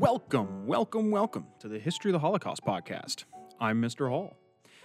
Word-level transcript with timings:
Welcome, 0.00 0.66
welcome, 0.66 1.10
welcome 1.10 1.44
to 1.58 1.68
the 1.68 1.78
History 1.78 2.10
of 2.10 2.14
the 2.14 2.20
Holocaust 2.20 2.64
podcast. 2.64 3.24
I'm 3.60 3.82
Mr. 3.82 4.08
Hall. 4.08 4.34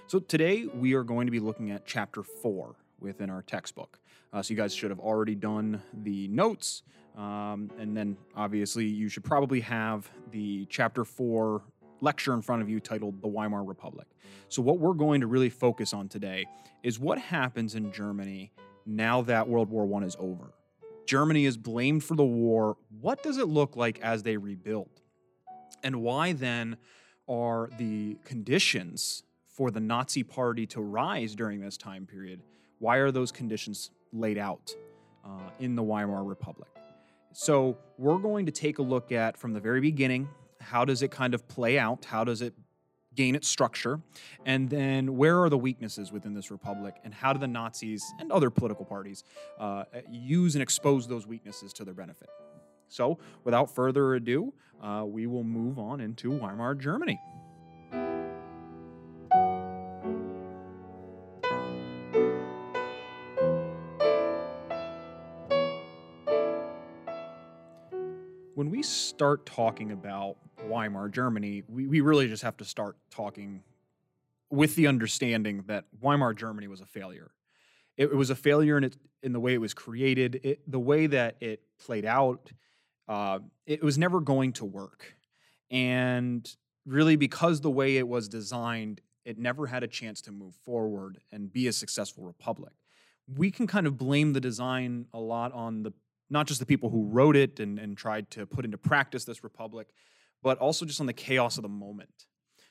So 0.08 0.20
today 0.20 0.66
we 0.66 0.94
are 0.94 1.06
going 1.06 1.26
to 1.26 1.32
be 1.32 1.40
looking 1.40 1.72
at 1.72 1.86
chapter 1.86 2.22
four 2.22 2.76
within 3.00 3.30
our 3.30 3.42
textbook. 3.42 3.98
Uh, 4.34 4.44
so 4.44 4.54
you 4.54 4.58
guys 4.58 4.76
should 4.76 4.90
have 4.90 5.00
already 5.00 5.34
done 5.34 5.82
the 5.94 6.28
notes, 6.28 6.84
um, 7.16 7.72
and 7.80 7.96
then 7.96 8.18
obviously 8.36 8.84
you 8.88 9.08
should 9.08 9.24
probably 9.24 9.62
have 9.62 10.12
the 10.32 10.66
chapter 10.66 11.06
four 11.06 11.62
lecture 12.02 12.34
in 12.34 12.42
front 12.42 12.62
of 12.62 12.70
you 12.70 12.82
titled 12.82 13.22
The 13.22 13.30
Weimar 13.30 13.64
Republic. 13.64 14.08
So, 14.50 14.62
what 14.62 14.80
we're 14.80 14.92
going 14.92 15.22
to 15.22 15.28
really 15.28 15.50
focus 15.50 15.94
on 15.94 16.10
today 16.10 16.46
is 16.84 17.00
what 17.00 17.20
happens 17.20 17.76
in 17.76 17.94
Germany 17.94 18.52
now 18.86 19.22
that 19.22 19.48
World 19.48 19.70
War 19.70 19.90
I 19.98 20.06
is 20.06 20.18
over. 20.20 20.52
Germany 21.06 21.46
is 21.46 21.56
blamed 21.56 22.04
for 22.04 22.16
the 22.16 22.26
war. 22.26 22.76
What 23.00 23.24
does 23.24 23.38
it 23.38 23.48
look 23.48 23.78
like 23.78 24.02
as 24.02 24.22
they 24.24 24.36
rebuild? 24.36 24.90
And 25.84 26.02
why 26.02 26.34
then 26.34 26.78
are 27.28 27.70
the 27.78 28.18
conditions 28.26 29.24
for 29.48 29.72
the 29.72 29.80
Nazi 29.80 30.24
party 30.24 30.66
to 30.68 30.82
rise 30.82 31.36
during 31.36 31.60
this 31.60 31.78
time 31.78 32.06
period? 32.06 32.42
Why 32.80 32.98
are 32.98 33.12
those 33.12 33.32
conditions 33.32 33.92
laid 34.12 34.38
out 34.38 34.72
uh, 35.24 35.30
in 35.60 35.76
the 35.76 35.84
Weimar 35.84 36.24
Republic? 36.24 36.70
So, 37.34 37.78
we're 37.98 38.18
going 38.18 38.46
to 38.46 38.52
take 38.52 38.80
a 38.80 38.82
look 38.82 39.12
at 39.12 39.36
from 39.38 39.52
the 39.52 39.60
very 39.60 39.82
beginning 39.82 40.30
how 40.62 40.84
does 40.84 41.02
it 41.02 41.12
kind 41.12 41.34
of 41.34 41.48
play 41.48 41.78
out? 41.78 42.06
How 42.06 42.24
does 42.24 42.42
it 42.42 42.54
gain 43.14 43.36
its 43.36 43.48
structure? 43.48 44.02
And 44.46 44.70
then 44.70 45.16
where 45.16 45.42
are 45.42 45.50
the 45.50 45.58
weaknesses 45.58 46.12
within 46.12 46.34
this 46.34 46.52
republic? 46.52 46.96
And 47.04 47.14
how 47.14 47.34
do 47.34 47.40
the 47.40 47.48
Nazis 47.48 48.04
and 48.20 48.32
other 48.32 48.50
political 48.50 48.86
parties 48.86 49.24
uh, 49.60 49.86
use 50.10 50.56
and 50.56 50.62
expose 50.62 51.08
those 51.08 51.26
weaknesses 51.26 51.72
to 51.74 51.86
their 51.86 51.94
benefit? 51.94 52.30
So, 52.88 53.20
without 53.44 53.74
further 53.74 54.16
ado, 54.16 54.54
uh, 54.82 55.04
we 55.06 55.28
will 55.28 55.44
move 55.44 55.80
on 55.80 56.00
into 56.00 56.32
Weimar 56.32 56.76
Germany. 56.76 57.20
when 68.56 68.72
we 68.72 68.82
start 68.82 69.46
talking 69.46 69.92
about 69.92 70.38
Weimar 70.68 71.10
Germany, 71.10 71.64
we, 71.68 71.88
we 71.88 72.02
really 72.02 72.28
just 72.28 72.42
have 72.42 72.58
to 72.58 72.66
start 72.66 72.98
talking 73.12 73.62
with 74.50 74.76
the 74.76 74.88
understanding 74.88 75.64
that 75.68 75.86
Weimar 76.02 76.34
Germany 76.34 76.68
was 76.68 76.82
a 76.82 76.86
failure. 76.86 77.32
It, 77.98 78.06
it 78.06 78.16
was 78.16 78.30
a 78.30 78.36
failure 78.36 78.78
in 78.78 78.86
it 78.86 78.98
in 79.22 79.34
the 79.34 79.40
way 79.40 79.54
it 79.54 79.62
was 79.62 79.74
created, 79.74 80.40
it, 80.44 80.72
the 80.72 80.80
way 80.80 81.08
that 81.08 81.36
it 81.42 81.62
played 81.78 82.06
out. 82.06 82.52
Uh, 83.08 83.40
it 83.66 83.84
was 83.84 83.98
never 83.98 84.20
going 84.20 84.54
to 84.54 84.66
work, 84.66 85.16
and 85.70 86.56
really 86.86 87.16
because 87.16 87.62
the 87.62 87.70
way 87.72 87.98
it 87.98 88.08
was 88.08 88.28
designed, 88.28 89.02
it 89.26 89.38
never 89.38 89.68
had 89.68 89.84
a 89.84 89.88
chance 89.88 90.22
to 90.22 90.32
move 90.32 90.56
forward 90.64 91.20
and 91.32 91.52
be 91.52 91.68
a 91.68 91.74
successful 91.74 92.24
republic. 92.24 92.74
We 93.28 93.52
can 93.52 93.68
kind 93.68 93.88
of 93.88 93.98
blame 93.98 94.34
the 94.34 94.42
design 94.42 95.08
a 95.14 95.20
lot 95.20 95.52
on 95.54 95.84
the 95.84 95.94
not 96.30 96.48
just 96.48 96.60
the 96.60 96.66
people 96.66 96.90
who 96.90 97.06
wrote 97.06 97.36
it 97.36 97.60
and, 97.60 97.78
and 97.78 97.98
tried 97.98 98.32
to 98.32 98.46
put 98.46 98.66
into 98.66 98.78
practice 98.78 99.26
this 99.26 99.44
republic, 99.44 99.88
but 100.42 100.58
also 100.58 100.86
just 100.86 101.00
on 101.00 101.06
the 101.06 101.14
chaos 101.14 101.58
of 101.58 101.64
the 101.64 101.70
moment. 101.70 102.26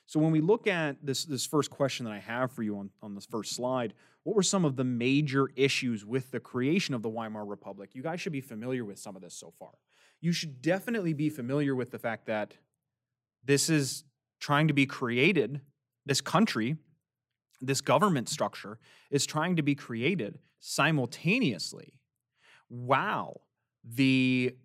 So 0.07 0.19
when 0.19 0.31
we 0.31 0.41
look 0.41 0.67
at 0.67 0.97
this, 1.03 1.25
this 1.25 1.45
first 1.45 1.71
question 1.71 2.05
that 2.05 2.11
I 2.11 2.19
have 2.19 2.51
for 2.51 2.63
you 2.63 2.77
on, 2.77 2.89
on 3.01 3.15
this 3.15 3.25
first 3.25 3.55
slide, 3.55 3.93
what 4.23 4.35
were 4.35 4.43
some 4.43 4.65
of 4.65 4.75
the 4.75 4.83
major 4.83 5.49
issues 5.55 6.05
with 6.05 6.31
the 6.31 6.39
creation 6.39 6.93
of 6.93 7.01
the 7.01 7.09
Weimar 7.09 7.45
Republic? 7.45 7.91
You 7.93 8.03
guys 8.03 8.21
should 8.21 8.33
be 8.33 8.41
familiar 8.41 8.85
with 8.85 8.99
some 8.99 9.15
of 9.15 9.21
this 9.21 9.33
so 9.35 9.53
far. 9.57 9.71
You 10.25 10.33
should 10.33 10.61
definitely 10.61 11.13
be 11.13 11.29
familiar 11.29 11.75
with 11.75 11.91
the 11.91 11.99
fact 11.99 12.25
that 12.25 12.55
this 13.43 13.69
is 13.69 14.03
trying 14.39 14.67
to 14.67 14.73
be 14.73 14.87
created, 14.87 15.61
this 16.05 16.19
country, 16.19 16.77
this 17.61 17.79
government 17.79 18.27
structure 18.27 18.79
is 19.11 19.25
trying 19.25 19.55
to 19.55 19.61
be 19.61 19.75
created 19.75 20.39
simultaneously. 20.59 21.99
Wow 22.69 23.41
the 23.87 24.55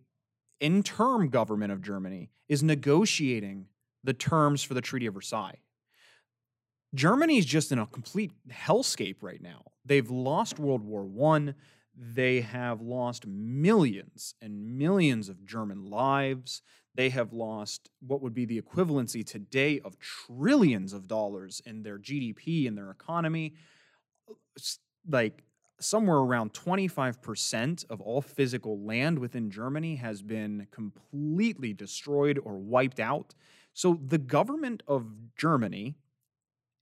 interim 0.61 1.29
government 1.29 1.73
of 1.73 1.83
Germany 1.83 2.31
is 2.49 2.63
negotiating 2.63 3.67
the 4.03 4.15
terms 4.15 4.63
for 4.63 4.75
the 4.75 4.81
Treaty 4.81 5.07
of 5.07 5.15
Versailles. 5.15 5.59
Germany 6.95 7.39
is 7.39 7.45
just 7.45 7.71
in 7.71 7.79
a 7.79 7.87
complete 7.87 8.33
hellscape 8.51 9.17
right 9.21 9.43
now. 9.43 9.63
They've 9.85 10.11
lost 10.11 10.59
World 10.59 10.83
War 10.83 11.07
I. 11.35 11.55
They 12.03 12.41
have 12.41 12.81
lost 12.81 13.27
millions 13.27 14.35
and 14.41 14.79
millions 14.79 15.29
of 15.29 15.45
German 15.45 15.85
lives. 15.85 16.63
They 16.95 17.11
have 17.11 17.35
lost 17.35 17.91
what 18.01 18.23
would 18.23 18.33
be 18.33 18.47
the 18.47 18.59
equivalency 18.59 19.25
today 19.25 19.81
of 19.81 19.99
trillions 19.99 20.95
of 20.95 21.07
dollars 21.07 21.61
in 21.67 21.83
their 21.83 21.99
GDP 21.99 22.67
and 22.67 22.77
their 22.77 22.91
economy. 22.91 23.53
Like 25.07 25.43
somewhere 25.79 26.17
around 26.17 26.55
25% 26.55 27.85
of 27.91 28.01
all 28.01 28.23
physical 28.23 28.81
land 28.81 29.19
within 29.19 29.51
Germany 29.51 29.97
has 29.97 30.23
been 30.23 30.69
completely 30.71 31.75
destroyed 31.75 32.39
or 32.43 32.57
wiped 32.57 32.99
out. 32.99 33.35
So 33.75 34.01
the 34.03 34.19
government 34.19 34.83
of 34.89 35.05
Germany 35.37 35.97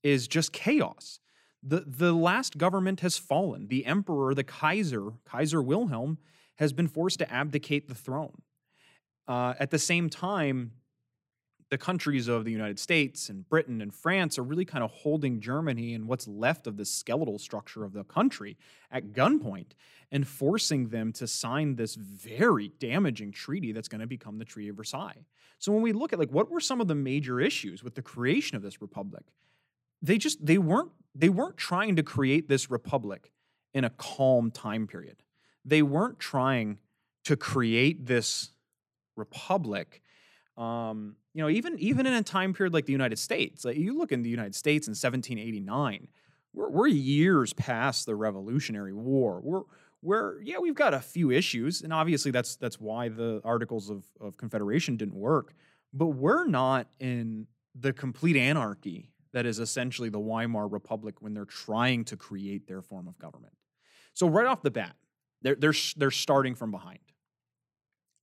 is 0.04 0.28
just 0.28 0.52
chaos. 0.52 1.18
The, 1.62 1.84
the 1.86 2.12
last 2.12 2.56
government 2.56 3.00
has 3.00 3.18
fallen. 3.18 3.68
The 3.68 3.84
emperor, 3.84 4.34
the 4.34 4.44
Kaiser, 4.44 5.12
Kaiser 5.24 5.60
Wilhelm, 5.60 6.18
has 6.56 6.72
been 6.72 6.88
forced 6.88 7.18
to 7.20 7.32
abdicate 7.32 7.88
the 7.88 7.94
throne. 7.94 8.42
Uh, 9.26 9.54
at 9.58 9.70
the 9.70 9.78
same 9.78 10.08
time, 10.08 10.72
the 11.70 11.78
countries 11.78 12.28
of 12.28 12.44
the 12.44 12.50
United 12.50 12.78
States 12.78 13.28
and 13.28 13.48
Britain 13.48 13.82
and 13.82 13.94
France 13.94 14.38
are 14.38 14.42
really 14.42 14.64
kind 14.64 14.82
of 14.82 14.90
holding 14.90 15.40
Germany 15.40 15.94
and 15.94 16.08
what's 16.08 16.26
left 16.26 16.66
of 16.66 16.76
the 16.76 16.84
skeletal 16.84 17.38
structure 17.38 17.84
of 17.84 17.92
the 17.92 18.04
country 18.04 18.56
at 18.90 19.12
gunpoint 19.12 19.72
and 20.10 20.26
forcing 20.26 20.88
them 20.88 21.12
to 21.12 21.26
sign 21.26 21.76
this 21.76 21.94
very 21.94 22.68
damaging 22.80 23.32
treaty 23.32 23.72
that's 23.72 23.88
going 23.88 24.00
to 24.00 24.06
become 24.06 24.38
the 24.38 24.44
Treaty 24.44 24.70
of 24.70 24.76
Versailles. 24.76 25.26
So 25.58 25.72
when 25.72 25.82
we 25.82 25.92
look 25.92 26.12
at 26.12 26.18
like 26.18 26.30
what 26.30 26.50
were 26.50 26.60
some 26.60 26.80
of 26.80 26.88
the 26.88 26.94
major 26.94 27.40
issues 27.40 27.84
with 27.84 27.94
the 27.94 28.02
creation 28.02 28.56
of 28.56 28.62
this 28.62 28.80
republic, 28.80 29.24
they 30.00 30.16
just 30.16 30.44
they 30.44 30.58
weren't 30.58 30.92
they 31.18 31.28
weren't 31.28 31.56
trying 31.56 31.96
to 31.96 32.02
create 32.02 32.48
this 32.48 32.70
republic 32.70 33.32
in 33.74 33.84
a 33.84 33.90
calm 33.90 34.50
time 34.50 34.86
period. 34.86 35.22
They 35.64 35.82
weren't 35.82 36.18
trying 36.18 36.78
to 37.24 37.36
create 37.36 38.06
this 38.06 38.52
republic 39.16 40.00
um, 40.58 41.14
you 41.34 41.42
know, 41.42 41.48
even 41.48 41.78
even 41.78 42.06
in 42.06 42.14
a 42.14 42.22
time 42.22 42.52
period 42.52 42.74
like 42.74 42.84
the 42.84 42.92
United 42.92 43.18
States, 43.18 43.64
like 43.64 43.76
you 43.76 43.96
look 43.96 44.10
in 44.10 44.22
the 44.22 44.28
United 44.28 44.56
States 44.56 44.88
in 44.88 44.90
1789, 44.90 46.08
we're, 46.52 46.68
we're 46.68 46.88
years 46.88 47.52
past 47.52 48.06
the 48.06 48.16
Revolutionary 48.16 48.92
War. 48.92 49.40
We're 49.40 49.62
we're 50.02 50.42
yeah, 50.42 50.58
we've 50.58 50.74
got 50.74 50.94
a 50.94 51.00
few 51.00 51.30
issues, 51.30 51.82
and 51.82 51.92
obviously 51.92 52.32
that's 52.32 52.56
that's 52.56 52.80
why 52.80 53.08
the 53.08 53.40
Articles 53.44 53.88
of, 53.88 54.02
of 54.20 54.36
Confederation 54.36 54.96
didn't 54.96 55.14
work. 55.14 55.54
But 55.92 56.08
we're 56.08 56.46
not 56.46 56.88
in 56.98 57.46
the 57.72 57.92
complete 57.92 58.36
anarchy 58.36 59.10
that 59.32 59.46
is 59.46 59.58
essentially 59.58 60.08
the 60.08 60.18
Weimar 60.18 60.68
Republic 60.68 61.16
when 61.20 61.34
they're 61.34 61.44
trying 61.44 62.04
to 62.06 62.16
create 62.16 62.66
their 62.66 62.82
form 62.82 63.08
of 63.08 63.18
government. 63.18 63.54
So 64.14 64.28
right 64.28 64.46
off 64.46 64.62
the 64.62 64.70
bat, 64.70 64.96
they're 65.42 65.54
they're 65.54 65.74
they're 65.96 66.10
starting 66.10 66.54
from 66.54 66.70
behind. 66.70 66.98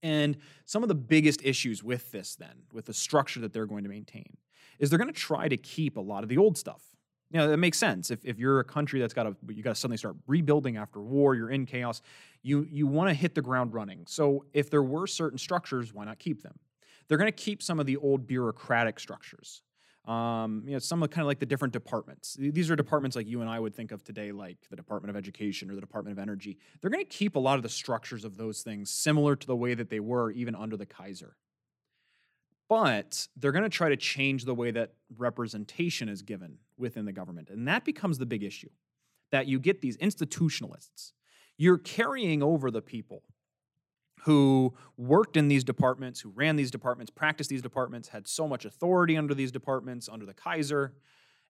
And 0.03 0.37
some 0.65 0.83
of 0.83 0.89
the 0.89 0.95
biggest 0.95 1.43
issues 1.43 1.83
with 1.83 2.11
this, 2.11 2.35
then, 2.35 2.63
with 2.71 2.85
the 2.85 2.93
structure 2.93 3.39
that 3.39 3.53
they're 3.53 3.65
going 3.65 3.83
to 3.85 3.89
maintain, 3.89 4.37
is 4.77 4.89
they're 4.89 4.99
going 4.99 5.11
to 5.11 5.19
try 5.19 5.47
to 5.47 5.57
keep 5.57 5.97
a 5.97 6.01
lot 6.01 6.21
of 6.21 6.29
the 6.29 6.37
old 6.37 6.57
stuff. 6.57 6.83
You 7.31 7.39
know, 7.39 7.47
that 7.47 7.57
makes 7.57 7.79
sense. 7.79 8.11
If, 8.11 8.23
if 8.23 8.37
you're 8.37 8.59
a 8.59 8.63
country 8.63 8.99
that's 8.99 9.13
got 9.15 9.23
to, 9.23 9.35
you 9.49 9.63
got 9.63 9.71
to 9.71 9.75
suddenly 9.75 9.97
start 9.97 10.15
rebuilding 10.27 10.77
after 10.77 11.01
war, 11.01 11.33
you're 11.33 11.49
in 11.49 11.65
chaos, 11.65 12.01
you, 12.43 12.67
you 12.69 12.85
want 12.85 13.09
to 13.09 13.15
hit 13.15 13.33
the 13.33 13.41
ground 13.41 13.73
running. 13.73 14.03
So 14.05 14.45
if 14.53 14.69
there 14.69 14.83
were 14.83 15.07
certain 15.07 15.39
structures, 15.39 15.91
why 15.91 16.05
not 16.05 16.19
keep 16.19 16.43
them? 16.43 16.59
They're 17.07 17.17
going 17.17 17.31
to 17.31 17.31
keep 17.31 17.63
some 17.63 17.79
of 17.79 17.87
the 17.87 17.97
old 17.97 18.27
bureaucratic 18.27 18.99
structures. 18.99 19.63
Um, 20.07 20.63
you 20.65 20.73
know, 20.73 20.79
some 20.79 21.01
of 21.01 21.09
kind 21.09 21.23
of 21.23 21.27
like 21.27 21.39
the 21.39 21.47
different 21.47 21.73
departments. 21.73 22.37
These 22.39 22.69
are 22.69 22.75
departments 22.75 23.15
like 23.15 23.27
you 23.27 23.41
and 23.41 23.49
I 23.49 23.59
would 23.59 23.73
think 23.73 23.91
of 23.91 24.03
today, 24.03 24.31
like 24.31 24.57
the 24.69 24.75
Department 24.75 25.09
of 25.09 25.15
Education 25.15 25.71
or 25.71 25.75
the 25.75 25.81
Department 25.81 26.17
of 26.17 26.21
Energy. 26.21 26.57
They're 26.79 26.91
going 26.91 27.03
to 27.03 27.09
keep 27.09 27.35
a 27.35 27.39
lot 27.39 27.57
of 27.57 27.63
the 27.63 27.69
structures 27.69 28.23
of 28.23 28.37
those 28.37 28.61
things 28.61 28.91
similar 28.91 29.35
to 29.35 29.47
the 29.47 29.55
way 29.55 29.73
that 29.73 29.89
they 29.89 29.99
were 29.99 30.29
even 30.31 30.53
under 30.53 30.77
the 30.77 30.85
Kaiser. 30.85 31.37
But 32.69 33.27
they're 33.35 33.51
going 33.51 33.63
to 33.63 33.69
try 33.69 33.89
to 33.89 33.97
change 33.97 34.45
the 34.45 34.55
way 34.55 34.71
that 34.71 34.93
representation 35.17 36.09
is 36.09 36.21
given 36.21 36.57
within 36.77 37.05
the 37.05 37.11
government. 37.11 37.49
And 37.49 37.67
that 37.67 37.85
becomes 37.85 38.17
the 38.17 38.25
big 38.25 38.43
issue 38.43 38.69
that 39.31 39.47
you 39.47 39.59
get 39.59 39.81
these 39.81 39.97
institutionalists. 39.97 41.13
You're 41.57 41.77
carrying 41.77 42.43
over 42.43 42.69
the 42.69 42.81
people 42.81 43.23
who 44.23 44.73
worked 44.97 45.37
in 45.37 45.47
these 45.47 45.63
departments, 45.63 46.19
who 46.21 46.29
ran 46.29 46.55
these 46.55 46.71
departments, 46.71 47.11
practiced 47.11 47.49
these 47.49 47.61
departments, 47.61 48.09
had 48.09 48.27
so 48.27 48.47
much 48.47 48.65
authority 48.65 49.17
under 49.17 49.33
these 49.33 49.51
departments, 49.51 50.09
under 50.11 50.25
the 50.25 50.33
Kaiser. 50.33 50.93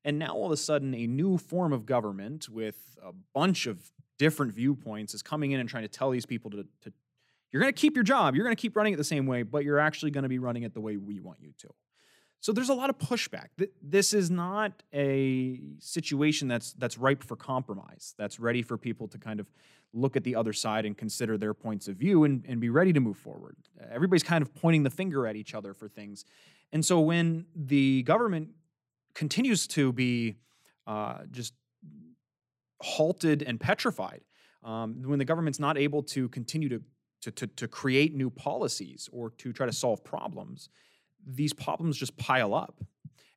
And 0.03 0.19
now 0.19 0.33
all 0.33 0.45
of 0.45 0.51
a 0.51 0.57
sudden, 0.57 0.94
a 0.94 1.07
new 1.07 1.38
form 1.38 1.73
of 1.73 1.85
government 1.85 2.50
with 2.50 2.97
a 3.03 3.12
bunch 3.33 3.65
of 3.65 3.91
different 4.17 4.53
viewpoints 4.53 5.13
is 5.13 5.21
coming 5.21 5.51
in 5.51 5.59
and 5.59 5.69
trying 5.69 5.83
to 5.83 5.89
tell 5.89 6.09
these 6.09 6.25
people 6.25 6.51
to, 6.51 6.65
to 6.81 6.94
You're 7.51 7.62
going 7.62 7.73
to 7.73 7.79
keep 7.79 7.95
your 7.95 8.03
job. 8.03 8.35
You're 8.35 8.45
going 8.45 8.56
to 8.56 8.62
keep 8.62 8.75
running 8.75 8.94
it 8.94 8.97
the 8.97 9.03
same 9.03 9.25
way, 9.25 9.44
but 9.44 9.63
you're 9.63 9.79
actually 9.79 10.11
going 10.11 10.23
to 10.23 10.29
be 10.29 10.39
running 10.39 10.63
it 10.63 10.73
the 10.73 10.81
way 10.81 10.97
we 10.97 11.19
want 11.19 11.39
you 11.41 11.53
to. 11.59 11.69
So 12.45 12.51
there's 12.51 12.69
a 12.69 12.75
lot 12.75 12.92
of 12.92 13.00
pushback. 13.00 13.47
This 13.81 14.13
is 14.13 14.30
not 14.30 14.83
a 14.94 15.59
situation 15.80 16.47
that's 16.47 16.74
that's 16.74 16.95
ripe 16.95 17.24
for 17.24 17.36
compromise. 17.36 18.13
That's 18.19 18.39
ready 18.39 18.62
for 18.62 18.77
people 18.77 19.07
to 19.07 19.18
kind 19.18 19.39
of 19.39 19.47
look 19.94 20.15
at 20.15 20.24
the 20.24 20.36
other 20.36 20.53
side 20.53 20.86
and 20.86 20.95
consider 20.95 21.39
their 21.39 21.56
points 21.56 21.88
of 21.88 21.95
view 21.95 22.24
and, 22.24 22.45
and 22.47 22.62
be 22.62 22.69
ready 22.69 22.94
to 22.94 23.00
move 23.00 23.18
forward. 23.18 23.56
Everybody's 23.89 24.21
kind 24.21 24.44
of 24.44 24.53
pointing 24.53 24.83
the 24.83 24.92
finger 24.92 25.25
at 25.25 25.36
each 25.36 25.56
other 25.56 25.74
for 25.74 25.88
things. 25.88 26.24
And 26.71 26.86
so 26.86 27.00
when 27.00 27.47
the 27.56 28.03
government 28.03 28.50
continues 29.15 29.65
to 29.69 29.92
be 29.92 30.36
uh, 30.86 31.21
just 31.31 31.56
halted 32.80 33.42
and 33.42 33.59
petrified, 33.59 34.21
um, 34.63 35.01
when 35.03 35.18
the 35.18 35.25
government's 35.25 35.59
not 35.59 35.80
able 35.80 36.03
to 36.03 36.30
continue 36.30 36.69
to, 36.69 36.83
to, 37.21 37.31
to, 37.31 37.47
to 37.47 37.68
create 37.68 38.13
new 38.13 38.30
policies 38.30 39.09
or 39.12 39.31
to 39.31 39.51
try 39.51 39.65
to 39.65 39.74
solve 39.74 40.03
problems, 40.03 40.69
these 41.25 41.54
problems 41.54 41.98
just 41.98 42.16
pile 42.18 42.54
up. 42.54 42.81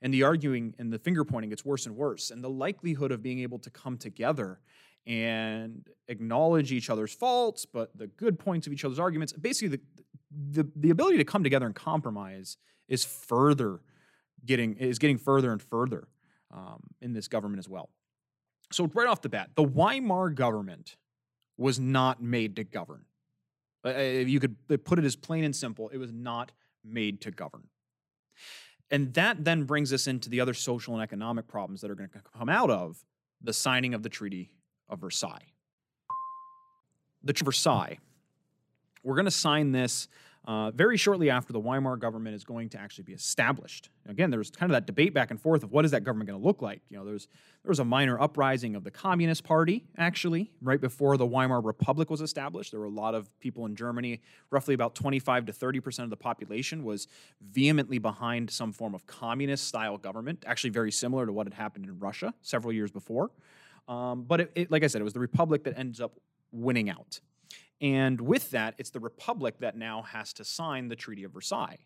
And 0.00 0.14
the 0.14 0.22
arguing 0.22 0.74
and 0.78 0.92
the 0.92 0.98
finger 0.98 1.24
pointing 1.24 1.50
gets 1.50 1.64
worse 1.64 1.86
and 1.86 1.96
worse. 1.96 2.30
And 2.30 2.42
the 2.42 2.50
likelihood 2.50 3.10
of 3.10 3.22
being 3.22 3.40
able 3.40 3.58
to 3.60 3.70
come 3.70 3.98
together 3.98 4.60
and 5.06 5.88
acknowledge 6.06 6.70
each 6.70 6.90
other's 6.90 7.12
faults, 7.12 7.64
but 7.64 7.96
the 7.96 8.06
good 8.06 8.38
points 8.38 8.66
of 8.66 8.72
each 8.72 8.84
other's 8.84 8.98
arguments, 8.98 9.32
basically 9.32 9.68
the, 9.68 9.80
the, 10.62 10.70
the 10.76 10.90
ability 10.90 11.16
to 11.16 11.24
come 11.24 11.42
together 11.42 11.66
and 11.66 11.74
compromise 11.74 12.58
is 12.88 13.04
further 13.04 13.80
getting 14.44 14.76
is 14.76 14.98
getting 14.98 15.18
further 15.18 15.50
and 15.50 15.60
further 15.60 16.08
um, 16.54 16.80
in 17.00 17.12
this 17.12 17.26
government 17.26 17.58
as 17.58 17.68
well. 17.68 17.90
So 18.70 18.88
right 18.94 19.08
off 19.08 19.22
the 19.22 19.28
bat, 19.28 19.50
the 19.54 19.62
Weimar 19.62 20.30
government 20.30 20.96
was 21.56 21.80
not 21.80 22.22
made 22.22 22.56
to 22.56 22.64
govern. 22.64 23.04
Uh, 23.84 23.90
you 23.98 24.40
could 24.40 24.56
put 24.84 24.98
it 24.98 25.04
as 25.04 25.16
plain 25.16 25.44
and 25.44 25.56
simple. 25.56 25.88
It 25.88 25.98
was 25.98 26.12
not 26.12 26.52
made 26.84 27.20
to 27.22 27.30
govern. 27.30 27.64
And 28.90 29.12
that 29.14 29.44
then 29.44 29.64
brings 29.64 29.92
us 29.92 30.06
into 30.06 30.30
the 30.30 30.40
other 30.40 30.54
social 30.54 30.94
and 30.94 31.02
economic 31.02 31.46
problems 31.46 31.80
that 31.82 31.90
are 31.90 31.94
going 31.94 32.08
to 32.10 32.22
come 32.36 32.48
out 32.48 32.70
of 32.70 33.04
the 33.42 33.52
signing 33.52 33.94
of 33.94 34.02
the 34.02 34.08
Treaty 34.08 34.50
of 34.88 35.00
Versailles. 35.00 35.52
The 37.22 37.32
Treaty 37.32 37.42
of 37.42 37.46
Versailles, 37.46 37.98
we're 39.02 39.16
going 39.16 39.26
to 39.26 39.30
sign 39.30 39.72
this 39.72 40.08
uh, 40.48 40.70
very 40.70 40.96
shortly 40.96 41.28
after 41.28 41.52
the 41.52 41.60
Weimar 41.60 41.98
government 41.98 42.34
is 42.34 42.42
going 42.42 42.70
to 42.70 42.80
actually 42.80 43.04
be 43.04 43.12
established. 43.12 43.90
Again, 44.08 44.30
there 44.30 44.38
was 44.38 44.50
kind 44.50 44.72
of 44.72 44.74
that 44.74 44.86
debate 44.86 45.12
back 45.12 45.30
and 45.30 45.38
forth 45.38 45.62
of 45.62 45.72
what 45.72 45.84
is 45.84 45.90
that 45.90 46.04
government 46.04 46.26
going 46.26 46.40
to 46.40 46.46
look 46.46 46.62
like. 46.62 46.80
You 46.88 46.96
know, 46.96 47.04
there's 47.04 47.28
there 47.62 47.68
was 47.68 47.80
a 47.80 47.84
minor 47.84 48.18
uprising 48.18 48.74
of 48.74 48.82
the 48.82 48.90
Communist 48.90 49.44
Party 49.44 49.84
actually 49.98 50.50
right 50.62 50.80
before 50.80 51.18
the 51.18 51.26
Weimar 51.26 51.60
Republic 51.60 52.08
was 52.08 52.22
established. 52.22 52.70
There 52.70 52.80
were 52.80 52.86
a 52.86 52.90
lot 52.90 53.14
of 53.14 53.28
people 53.40 53.66
in 53.66 53.76
Germany, 53.76 54.22
roughly 54.50 54.72
about 54.72 54.94
25 54.94 55.44
to 55.44 55.52
30 55.52 55.80
percent 55.80 56.04
of 56.04 56.10
the 56.10 56.16
population 56.16 56.82
was 56.82 57.08
vehemently 57.42 57.98
behind 57.98 58.50
some 58.50 58.72
form 58.72 58.94
of 58.94 59.06
communist 59.06 59.68
style 59.68 59.98
government, 59.98 60.44
actually 60.46 60.70
very 60.70 60.90
similar 60.90 61.26
to 61.26 61.32
what 61.32 61.46
had 61.46 61.52
happened 61.52 61.84
in 61.84 61.98
Russia 61.98 62.32
several 62.40 62.72
years 62.72 62.90
before. 62.90 63.30
Um, 63.86 64.22
but 64.22 64.40
it, 64.40 64.52
it, 64.54 64.70
like 64.70 64.82
I 64.82 64.86
said, 64.86 65.02
it 65.02 65.04
was 65.04 65.12
the 65.12 65.20
Republic 65.20 65.64
that 65.64 65.78
ends 65.78 66.00
up 66.00 66.18
winning 66.52 66.88
out. 66.88 67.20
And 67.80 68.20
with 68.20 68.50
that, 68.50 68.74
it's 68.78 68.90
the 68.90 69.00
Republic 69.00 69.56
that 69.60 69.76
now 69.76 70.02
has 70.02 70.32
to 70.34 70.44
sign 70.44 70.88
the 70.88 70.96
Treaty 70.96 71.24
of 71.24 71.32
Versailles. 71.32 71.78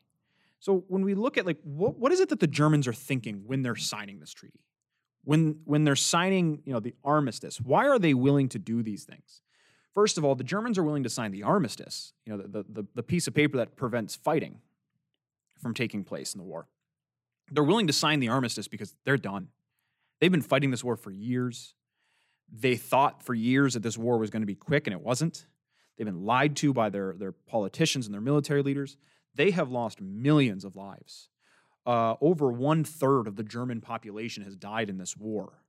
So 0.58 0.84
when 0.88 1.02
we 1.02 1.14
look 1.14 1.36
at 1.36 1.44
like 1.44 1.58
what, 1.64 1.98
what 1.98 2.12
is 2.12 2.20
it 2.20 2.28
that 2.28 2.40
the 2.40 2.46
Germans 2.46 2.86
are 2.86 2.92
thinking 2.92 3.42
when 3.46 3.62
they're 3.62 3.76
signing 3.76 4.20
this 4.20 4.32
treaty? 4.32 4.60
When 5.24 5.60
when 5.64 5.84
they're 5.84 5.96
signing, 5.96 6.62
you 6.64 6.72
know, 6.72 6.80
the 6.80 6.94
armistice, 7.04 7.60
why 7.60 7.88
are 7.88 7.98
they 7.98 8.14
willing 8.14 8.48
to 8.50 8.58
do 8.58 8.82
these 8.82 9.04
things? 9.04 9.42
First 9.94 10.18
of 10.18 10.24
all, 10.24 10.34
the 10.34 10.44
Germans 10.44 10.78
are 10.78 10.82
willing 10.82 11.02
to 11.02 11.10
sign 11.10 11.32
the 11.32 11.42
armistice, 11.42 12.14
you 12.24 12.34
know, 12.34 12.42
the, 12.42 12.64
the, 12.66 12.86
the 12.94 13.02
piece 13.02 13.26
of 13.26 13.34
paper 13.34 13.58
that 13.58 13.76
prevents 13.76 14.14
fighting 14.14 14.60
from 15.60 15.74
taking 15.74 16.02
place 16.02 16.34
in 16.34 16.38
the 16.38 16.44
war. 16.44 16.66
They're 17.50 17.62
willing 17.62 17.88
to 17.88 17.92
sign 17.92 18.20
the 18.20 18.28
armistice 18.28 18.68
because 18.68 18.94
they're 19.04 19.18
done. 19.18 19.48
They've 20.20 20.30
been 20.30 20.40
fighting 20.42 20.70
this 20.70 20.82
war 20.82 20.96
for 20.96 21.10
years. 21.10 21.74
They 22.50 22.76
thought 22.76 23.22
for 23.22 23.34
years 23.34 23.74
that 23.74 23.82
this 23.82 23.98
war 23.98 24.18
was 24.18 24.30
going 24.30 24.42
to 24.42 24.46
be 24.46 24.54
quick, 24.54 24.86
and 24.86 24.94
it 24.94 25.02
wasn't. 25.02 25.46
They've 25.96 26.06
been 26.06 26.24
lied 26.24 26.56
to 26.56 26.72
by 26.72 26.90
their, 26.90 27.14
their 27.14 27.32
politicians 27.32 28.06
and 28.06 28.14
their 28.14 28.20
military 28.20 28.62
leaders. 28.62 28.96
They 29.34 29.50
have 29.50 29.70
lost 29.70 30.00
millions 30.00 30.64
of 30.64 30.76
lives. 30.76 31.28
Uh, 31.84 32.14
over 32.20 32.50
one 32.50 32.84
third 32.84 33.26
of 33.26 33.36
the 33.36 33.42
German 33.42 33.80
population 33.80 34.44
has 34.44 34.56
died 34.56 34.88
in 34.88 34.98
this 34.98 35.16
war. 35.16 35.62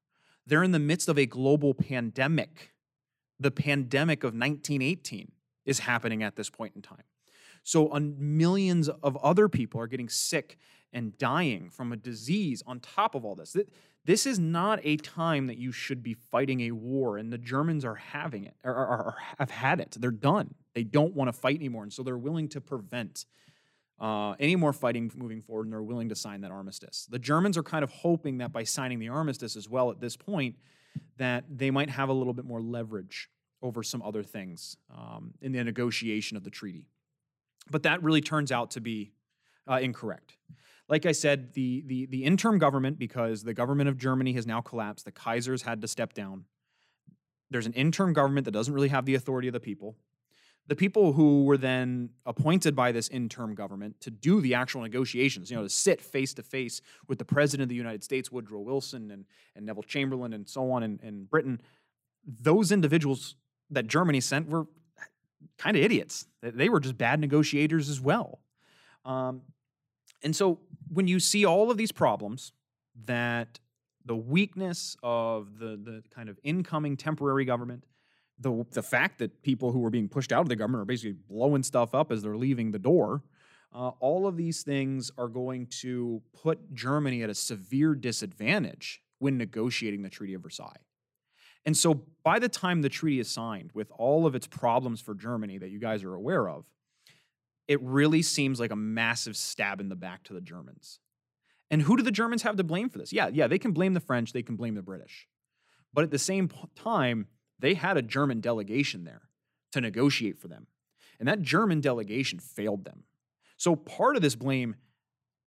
They're 0.46 0.64
in 0.64 0.72
the 0.72 0.80
midst 0.80 1.10
of 1.10 1.18
a 1.18 1.26
global 1.26 1.74
pandemic. 1.74 2.74
The 3.40 3.52
pandemic 3.52 4.24
of 4.24 4.34
1918 4.34 5.32
is 5.66 5.80
happening 5.80 6.22
at 6.22 6.36
this 6.36 6.50
point 6.50 6.74
in 6.76 6.82
time. 6.82 7.04
So, 7.64 7.88
millions 7.88 8.90
of 8.90 9.18
other 9.18 9.48
people 9.48 9.80
are 9.80 9.88
getting 9.88 10.10
sick 10.10 10.58
and 10.94 11.18
dying 11.18 11.70
from 11.70 11.92
a 11.92 11.98
disease 11.98 12.64
on 12.66 12.80
top 12.80 13.16
of 13.16 13.26
all 13.26 13.36
this. 13.36 13.58
This 14.06 14.26
is 14.26 14.38
not 14.38 14.80
a 14.84 14.98
time 14.98 15.48
that 15.48 15.58
you 15.58 15.72
should 15.72 16.04
be 16.04 16.14
fighting 16.14 16.62
a 16.62 16.72
war, 16.72 17.18
and 17.18 17.32
the 17.32 17.38
Germans 17.38 17.86
are 17.86 17.96
having 17.96 18.44
it, 18.46 18.56
or, 18.64 18.74
or, 18.74 18.86
or 18.88 19.16
have 19.40 19.50
had 19.50 19.80
it. 19.80 19.96
They're 20.00 20.12
done. 20.12 20.54
They 20.74 20.84
don't 20.84 21.16
want 21.16 21.30
to 21.30 21.34
fight 21.34 21.56
anymore, 21.56 21.84
and 21.84 21.94
so 21.94 22.04
they're 22.04 22.18
willing 22.18 22.50
to 22.50 22.62
prevent 22.62 23.26
uh, 24.00 24.32
any 24.40 24.56
more 24.56 24.74
fighting 24.74 25.10
moving 25.16 25.42
forward, 25.42 25.66
and 25.66 25.74
they're 25.74 25.82
willing 25.82 26.10
to 26.10 26.16
sign 26.16 26.42
that 26.42 26.52
armistice. 26.52 27.08
The 27.10 27.20
Germans 27.20 27.58
are 27.58 27.64
kind 27.64 27.84
of 27.84 27.92
hoping 27.92 28.40
that 28.40 28.52
by 28.52 28.64
signing 28.64 29.00
the 29.00 29.10
armistice 29.10 29.56
as 29.56 29.70
well 29.70 29.90
at 29.90 30.02
this 30.02 30.18
point, 30.18 30.56
that 31.18 31.46
they 31.50 31.72
might 31.72 31.90
have 31.90 32.10
a 32.10 32.14
little 32.14 32.34
bit 32.34 32.46
more 32.46 32.62
leverage 32.62 33.30
over 33.62 33.82
some 33.82 34.02
other 34.02 34.24
things 34.24 34.76
um, 34.94 35.34
in 35.42 35.54
the 35.54 35.64
negotiation 35.64 36.36
of 36.36 36.44
the 36.44 36.50
treaty. 36.50 36.88
But 37.72 37.84
that 37.84 38.04
really 38.04 38.20
turns 38.20 38.52
out 38.52 38.72
to 38.72 38.82
be 38.82 39.14
uh, 39.66 39.80
incorrect 39.82 40.36
like 40.94 41.08
I 41.08 41.12
said, 41.12 41.56
the, 41.56 41.82
the, 41.88 42.06
the 42.06 42.24
interim 42.24 42.60
government, 42.60 43.00
because 43.00 43.42
the 43.42 43.54
government 43.56 43.90
of 43.90 43.98
Germany 43.98 44.34
has 44.34 44.46
now 44.46 44.62
collapsed, 44.62 45.06
the 45.06 45.12
Kaisers 45.12 45.64
had 45.64 45.82
to 45.82 45.88
step 45.88 46.14
down. 46.14 46.46
There's 47.50 47.66
an 47.66 47.74
interim 47.74 48.14
government 48.14 48.46
that 48.46 48.52
doesn't 48.52 48.76
really 48.76 48.90
have 48.90 49.06
the 49.06 49.16
authority 49.16 49.48
of 49.48 49.54
the 49.54 49.60
people. 49.60 49.96
The 50.68 50.76
people 50.76 51.14
who 51.14 51.46
were 51.46 51.58
then 51.58 52.12
appointed 52.28 52.76
by 52.76 52.92
this 52.92 53.10
interim 53.10 53.56
government 53.56 54.02
to 54.02 54.12
do 54.12 54.40
the 54.40 54.54
actual 54.54 54.82
negotiations, 54.84 55.50
you 55.50 55.58
know, 55.58 55.64
to 55.64 55.70
sit 55.70 56.00
face 56.00 56.32
to 56.36 56.44
face 56.44 56.80
with 57.08 57.18
the 57.18 57.26
President 57.26 57.64
of 57.64 57.70
the 57.70 57.76
United 57.76 58.04
States, 58.04 58.32
Woodrow 58.32 58.60
Wilson, 58.60 59.10
and, 59.10 59.26
and 59.56 59.66
Neville 59.66 59.82
Chamberlain, 59.82 60.32
and 60.32 60.48
so 60.48 60.70
on 60.74 60.84
in, 60.84 61.00
in 61.02 61.24
Britain, 61.24 61.60
those 62.24 62.72
individuals 62.72 63.34
that 63.72 63.88
Germany 63.88 64.22
sent 64.22 64.48
were 64.48 64.68
kind 65.58 65.76
of 65.76 65.82
idiots. 65.82 66.28
They 66.44 66.70
were 66.70 66.80
just 66.80 67.00
bad 67.00 67.20
negotiators 67.20 67.90
as 67.90 68.00
well. 68.00 68.42
Um, 69.06 69.42
and 70.24 70.34
so 70.34 70.60
when 70.94 71.08
you 71.08 71.20
see 71.20 71.46
all 71.46 71.72
of 71.72 71.78
these 71.78 71.92
problems 71.92 72.54
that 73.06 73.60
the 74.06 74.16
weakness 74.16 74.96
of 75.02 75.60
the, 75.60 75.80
the 75.82 76.04
kind 76.14 76.30
of 76.30 76.40
incoming 76.44 76.98
temporary 76.98 77.46
government, 77.46 77.86
the, 78.40 78.66
the 78.72 78.84
fact 78.84 79.20
that 79.20 79.42
people 79.42 79.72
who 79.72 79.84
are 79.86 79.90
being 79.90 80.10
pushed 80.10 80.32
out 80.32 80.42
of 80.42 80.50
the 80.50 80.56
government 80.56 80.82
are 80.82 80.86
basically 80.86 81.18
blowing 81.30 81.64
stuff 81.64 81.96
up 81.96 82.12
as 82.12 82.22
they're 82.22 82.38
leaving 82.38 82.72
the 82.72 82.80
door, 82.80 83.24
uh, 83.74 83.90
all 84.00 84.28
of 84.28 84.38
these 84.38 84.62
things 84.64 85.12
are 85.18 85.28
going 85.28 85.68
to 85.68 86.22
put 86.34 86.74
Germany 86.74 87.24
at 87.24 87.30
a 87.30 87.36
severe 87.36 87.96
disadvantage 87.96 89.02
when 89.20 89.38
negotiating 89.38 90.04
the 90.04 90.10
Treaty 90.10 90.34
of 90.34 90.44
Versailles. 90.44 90.82
And 91.66 91.76
so 91.78 92.04
by 92.24 92.40
the 92.40 92.50
time 92.50 92.82
the 92.82 92.90
treaty 92.90 93.20
is 93.20 93.30
signed, 93.30 93.72
with 93.74 93.90
all 93.98 94.26
of 94.26 94.36
its 94.36 94.48
problems 94.48 95.00
for 95.00 95.16
Germany 95.16 95.58
that 95.60 95.70
you 95.70 95.80
guys 95.80 96.04
are 96.04 96.14
aware 96.14 96.50
of, 96.50 96.70
it 97.68 97.82
really 97.82 98.22
seems 98.22 98.60
like 98.60 98.72
a 98.72 98.76
massive 98.76 99.38
stab 99.38 99.80
in 99.80 99.90
the 99.90 99.96
back 99.96 100.24
to 100.24 100.34
the 100.34 100.42
Germans. 100.42 101.00
And 101.72 101.82
who 101.82 101.98
do 101.98 102.04
the 102.04 102.12
Germans 102.12 102.44
have 102.44 102.58
to 102.58 102.64
blame 102.64 102.90
for 102.90 102.98
this? 102.98 103.14
Yeah, 103.14 103.30
yeah, 103.32 103.48
they 103.48 103.60
can 103.60 103.72
blame 103.72 103.94
the 103.94 104.00
French, 104.00 104.34
they 104.34 104.44
can 104.44 104.56
blame 104.56 104.76
the 104.76 104.82
British. 104.82 105.28
But 105.94 106.04
at 106.04 106.12
the 106.12 106.20
same 106.20 106.50
time, 106.76 107.28
they 107.60 107.76
had 107.76 107.98
a 107.98 108.02
German 108.02 108.42
delegation 108.42 109.04
there 109.06 109.22
to 109.72 109.82
negotiate 109.82 110.38
for 110.38 110.48
them. 110.48 110.68
And 111.20 111.28
that 111.28 111.42
German 111.42 111.82
delegation 111.82 112.40
failed 112.40 112.86
them. 112.86 113.04
So 113.58 113.76
part 113.76 114.16
of 114.16 114.22
this 114.22 114.36
blame 114.36 114.76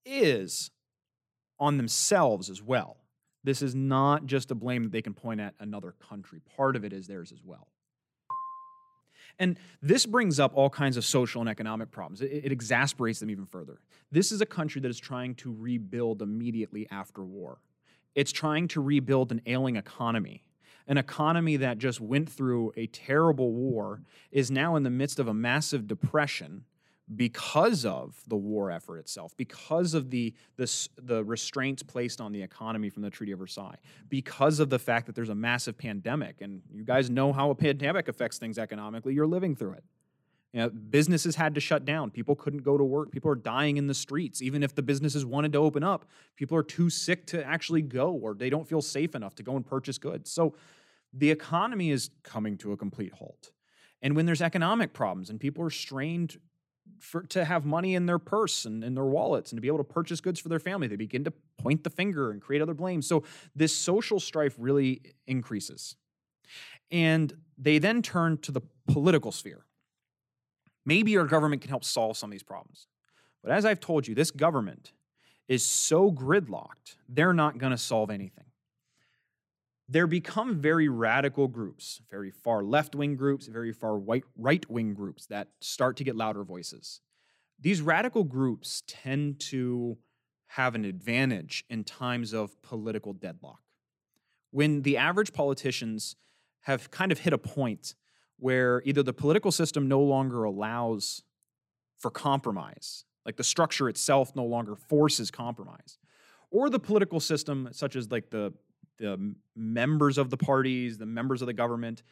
is 0.05 0.71
on 1.59 1.77
themselves 1.77 2.49
as 2.49 2.63
well. 2.63 2.97
This 3.45 3.63
is 3.63 3.75
not 3.75 4.27
just 4.27 4.51
a 4.51 4.55
blame 4.55 4.85
that 4.85 4.93
they 4.93 5.03
can 5.03 5.15
point 5.15 5.41
at 5.41 5.55
another 5.61 5.93
country. 5.93 6.41
Part 6.57 6.77
of 6.77 6.85
it 6.85 6.93
is 6.93 7.07
theirs 7.07 7.33
as 7.33 7.43
well. 7.45 7.69
And 9.39 9.59
this 9.83 10.07
brings 10.07 10.41
up 10.41 10.53
all 10.55 10.71
kinds 10.71 10.97
of 10.97 11.05
social 11.05 11.41
and 11.41 11.51
economic 11.51 11.91
problems. 11.91 12.21
It, 12.21 12.31
it, 12.45 12.53
exasperates 12.53 13.21
them 13.21 13.31
even 13.31 13.45
further. 13.45 13.81
This 14.11 14.33
is 14.33 14.41
a 14.41 14.47
country 14.47 14.81
that 14.81 14.89
is 14.89 14.99
trying 14.99 15.35
to 15.37 15.55
rebuild 15.59 16.23
immediately 16.23 16.87
after 16.91 17.23
war. 17.23 17.59
It's 18.15 18.33
trying 18.33 18.69
to 18.69 18.81
rebuild 18.81 19.33
an 19.33 19.43
ailing 19.47 19.77
economy. 19.77 20.43
An 20.89 20.97
economy 20.97 21.57
that 21.57 21.79
just 21.79 22.01
went 22.01 22.31
through 22.31 22.73
a 22.77 22.87
terrible 22.87 23.53
war 23.53 24.01
is 24.31 24.51
now 24.51 24.77
in 24.77 24.85
the 24.85 24.91
midst 24.91 25.19
of 25.19 25.29
a 25.29 25.35
massive 25.35 25.87
depression 25.87 26.65
because 27.15 27.85
of 27.85 28.21
the 28.27 28.37
war 28.37 28.71
effort 28.71 28.99
itself, 28.99 29.37
because 29.37 29.95
of 29.95 30.11
the, 30.11 30.35
the, 30.57 30.89
the 31.01 31.25
restraints 31.25 31.83
placed 31.83 32.21
on 32.21 32.33
the 32.33 32.43
economy 32.43 32.91
from 32.91 33.03
the 33.03 33.11
Treaty 33.11 33.33
of 33.33 33.39
Versailles, 33.39 33.77
because 34.09 34.59
of 34.59 34.71
the 34.71 34.79
fact 34.79 35.07
that 35.07 35.15
there's 35.15 35.29
a 35.29 35.35
massive 35.35 35.79
pandemic. 35.79 36.41
And 36.41 36.63
you 36.73 36.85
guys 36.85 37.09
know 37.09 37.33
how 37.33 37.51
a 37.51 37.55
pandemic 37.55 38.09
affects 38.09 38.39
things 38.39 38.59
economically. 38.59 39.15
You're 39.15 39.27
living 39.27 39.55
through 39.55 39.75
it. 39.75 39.85
You 40.53 40.63
know, 40.63 40.69
businesses 40.71 41.37
had 41.37 41.55
to 41.57 41.61
shut 41.61 41.85
down. 41.85 42.11
People 42.11 42.35
couldn't 42.35 42.63
go 42.63 42.79
to 42.79 42.83
work. 42.83 43.13
People 43.13 43.31
are 43.31 43.37
dying 43.37 43.77
in 43.77 43.87
the 43.87 43.95
streets. 43.95 44.41
Even 44.43 44.63
if 44.63 44.75
the 44.75 44.83
businesses 44.83 45.25
wanted 45.25 45.53
to 45.53 45.59
open 45.59 45.85
up, 45.85 46.07
people 46.35 46.57
are 46.57 46.63
too 46.63 46.89
sick 46.91 47.27
to 47.27 47.45
actually 47.45 47.83
go 47.83 48.13
or 48.13 48.35
they 48.35 48.51
don't 48.51 48.67
feel 48.67 48.81
safe 48.81 49.15
enough 49.15 49.35
to 49.37 49.43
go 49.43 49.55
and 49.55 49.67
purchase 49.67 49.99
goods. 49.99 50.31
So 50.31 50.55
the 51.13 51.31
economy 51.31 51.91
is 51.91 52.11
coming 52.23 52.57
to 52.59 52.73
a 52.73 52.77
complete 52.77 53.13
halt. 53.13 53.53
And 54.03 54.17
when 54.17 54.27
there's 54.27 54.43
economic 54.43 54.93
problems 54.93 55.31
and 55.31 55.39
people 55.39 55.63
are 55.63 55.71
strained 55.71 56.39
for, 57.01 57.23
to 57.23 57.45
have 57.45 57.65
money 57.65 57.95
in 57.95 58.07
their 58.07 58.19
purse 58.19 58.65
and 58.65 58.83
in 58.83 58.95
their 58.95 59.05
wallets 59.05 59.53
and 59.53 59.57
to 59.57 59.61
be 59.61 59.69
able 59.69 59.79
to 59.79 59.85
purchase 59.85 60.21
goods 60.21 60.41
for 60.41 60.49
their 60.49 60.59
family, 60.59 60.87
they 60.87 60.97
begin 60.97 61.25
to 61.25 61.33
point 61.59 61.85
the 61.85 61.91
finger 61.91 62.31
and 62.31 62.41
create 62.41 62.63
other 62.63 62.75
blame. 62.75 63.03
So 63.03 63.23
this 63.55 63.75
social 63.75 64.21
strife 64.21 64.55
really 64.59 65.03
increases. 65.27 65.97
And 66.91 67.33
they 67.59 67.79
then 67.79 68.03
turn 68.03 68.39
to 68.39 68.53
the 68.53 68.61
political 68.89 69.33
sphere. 69.33 69.65
Maybe 70.85 71.17
our 71.17 71.27
government 71.27 71.63
can 71.63 71.69
help 71.69 71.85
solve 71.85 72.17
some 72.17 72.31
of 72.31 72.33
these 72.33 72.43
problems. 72.43 72.87
But 73.43 73.53
as 73.53 73.65
I've 73.65 73.81
told 73.81 74.07
you, 74.07 74.15
this 74.15 74.31
government 74.31 74.93
is 75.49 75.65
so 75.65 76.11
gridlocked, 76.11 76.97
they're 77.09 77.33
not 77.33 77.59
going 77.59 77.71
to 77.71 77.79
solve 77.79 78.11
anything. 78.11 78.46
There 79.89 80.07
become 80.09 80.61
very 80.61 80.89
radical 80.89 81.47
groups, 81.47 82.01
very 82.11 82.31
far 82.31 82.65
left 82.65 82.95
wing 82.95 83.15
groups, 83.15 83.47
very 83.47 83.73
far 83.73 83.97
right 83.97 84.69
wing 84.69 84.95
groups 84.95 85.27
that 85.27 85.49
start 85.61 85.97
to 85.99 86.05
get 86.05 86.17
louder 86.17 86.43
voices. 86.43 87.01
These 87.61 87.81
radical 87.81 88.25
groups 88.25 88.83
tend 88.89 89.39
to 89.41 89.97
have 90.49 90.75
an 90.75 90.85
advantage 90.85 91.65
in 91.71 91.85
times 91.85 92.33
of 92.33 92.61
political 92.63 93.13
deadlock. 93.13 93.61
When 94.51 94.83
the 94.83 94.97
average 94.97 95.33
politicians 95.33 96.17
have 96.63 96.91
kind 96.91 97.13
of 97.13 97.21
hit 97.21 97.33
a 97.33 97.39
point 97.39 97.95
where 98.39 98.83
either 98.85 99.03
the 99.03 99.13
political 99.13 99.53
system 99.53 99.87
no 99.87 100.01
longer 100.01 100.45
allows 100.45 101.23
for 101.99 102.11
compromise, 102.11 103.05
like 103.25 103.37
the 103.37 103.45
structure 103.45 103.89
itself 103.89 104.35
no 104.35 104.45
longer 104.45 104.75
forces 104.75 105.31
compromise, 105.31 105.99
or 106.51 106.71
the 106.71 106.79
political 106.79 107.21
system, 107.21 107.69
such 107.73 107.97
as 107.97 108.11
like 108.11 108.31
the 108.31 108.53
the 108.99 109.35
members 109.55 110.19
of 110.19 110.31
the 110.31 110.37
parties, 110.37 110.99
the 110.99 111.07
members 111.07 111.43
of 111.43 111.47
the 111.47 111.53
government, 111.53 112.03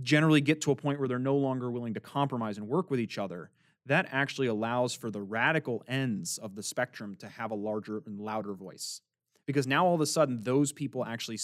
generally 0.00 0.40
get 0.40 0.60
to 0.62 0.70
a 0.70 0.76
point 0.76 0.98
where 0.98 1.08
they're 1.08 1.18
no 1.18 1.36
longer 1.36 1.70
willing 1.70 1.94
to 1.94 2.00
compromise 2.00 2.56
and 2.56 2.66
work 2.66 2.90
with 2.90 3.00
each 3.00 3.18
other. 3.18 3.50
That 3.86 4.06
actually 4.10 4.46
allows 4.46 4.94
for 4.94 5.10
the 5.10 5.20
radical 5.20 5.82
ends 5.88 6.38
of 6.38 6.54
the 6.54 6.62
spectrum 6.62 7.16
to 7.16 7.28
have 7.28 7.50
a 7.50 7.54
larger 7.54 8.02
and 8.06 8.20
louder 8.20 8.54
voice. 8.54 9.00
Because 9.44 9.66
now 9.66 9.86
all 9.86 9.94
of 9.94 10.00
a 10.00 10.06
sudden, 10.06 10.40
those 10.42 10.72
people 10.72 11.04
actually 11.04 11.38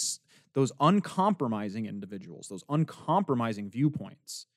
those 0.53 0.71
uncompromising 0.79 1.85
individuals, 1.85 2.47
those 2.47 2.63
uncompromising 2.69 3.69
viewpoints, 3.69 4.47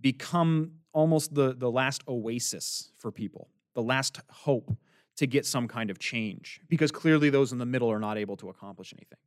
become 0.00 0.72
almost 0.92 1.34
the, 1.34 1.54
the 1.54 1.70
last 1.70 2.02
oasis 2.08 2.90
for 2.98 3.12
people, 3.12 3.48
the 3.74 3.82
last 3.82 4.20
hope 4.30 4.76
to 5.20 5.26
get 5.26 5.44
some 5.44 5.68
kind 5.68 5.90
of 5.90 5.98
change, 5.98 6.62
because 6.70 6.90
clearly 6.90 7.28
those 7.28 7.52
in 7.52 7.58
the 7.58 7.66
middle 7.66 7.92
are 7.92 7.98
not 7.98 8.16
able 8.16 8.38
to 8.38 8.48
accomplish 8.48 8.94
anything. 8.94 9.18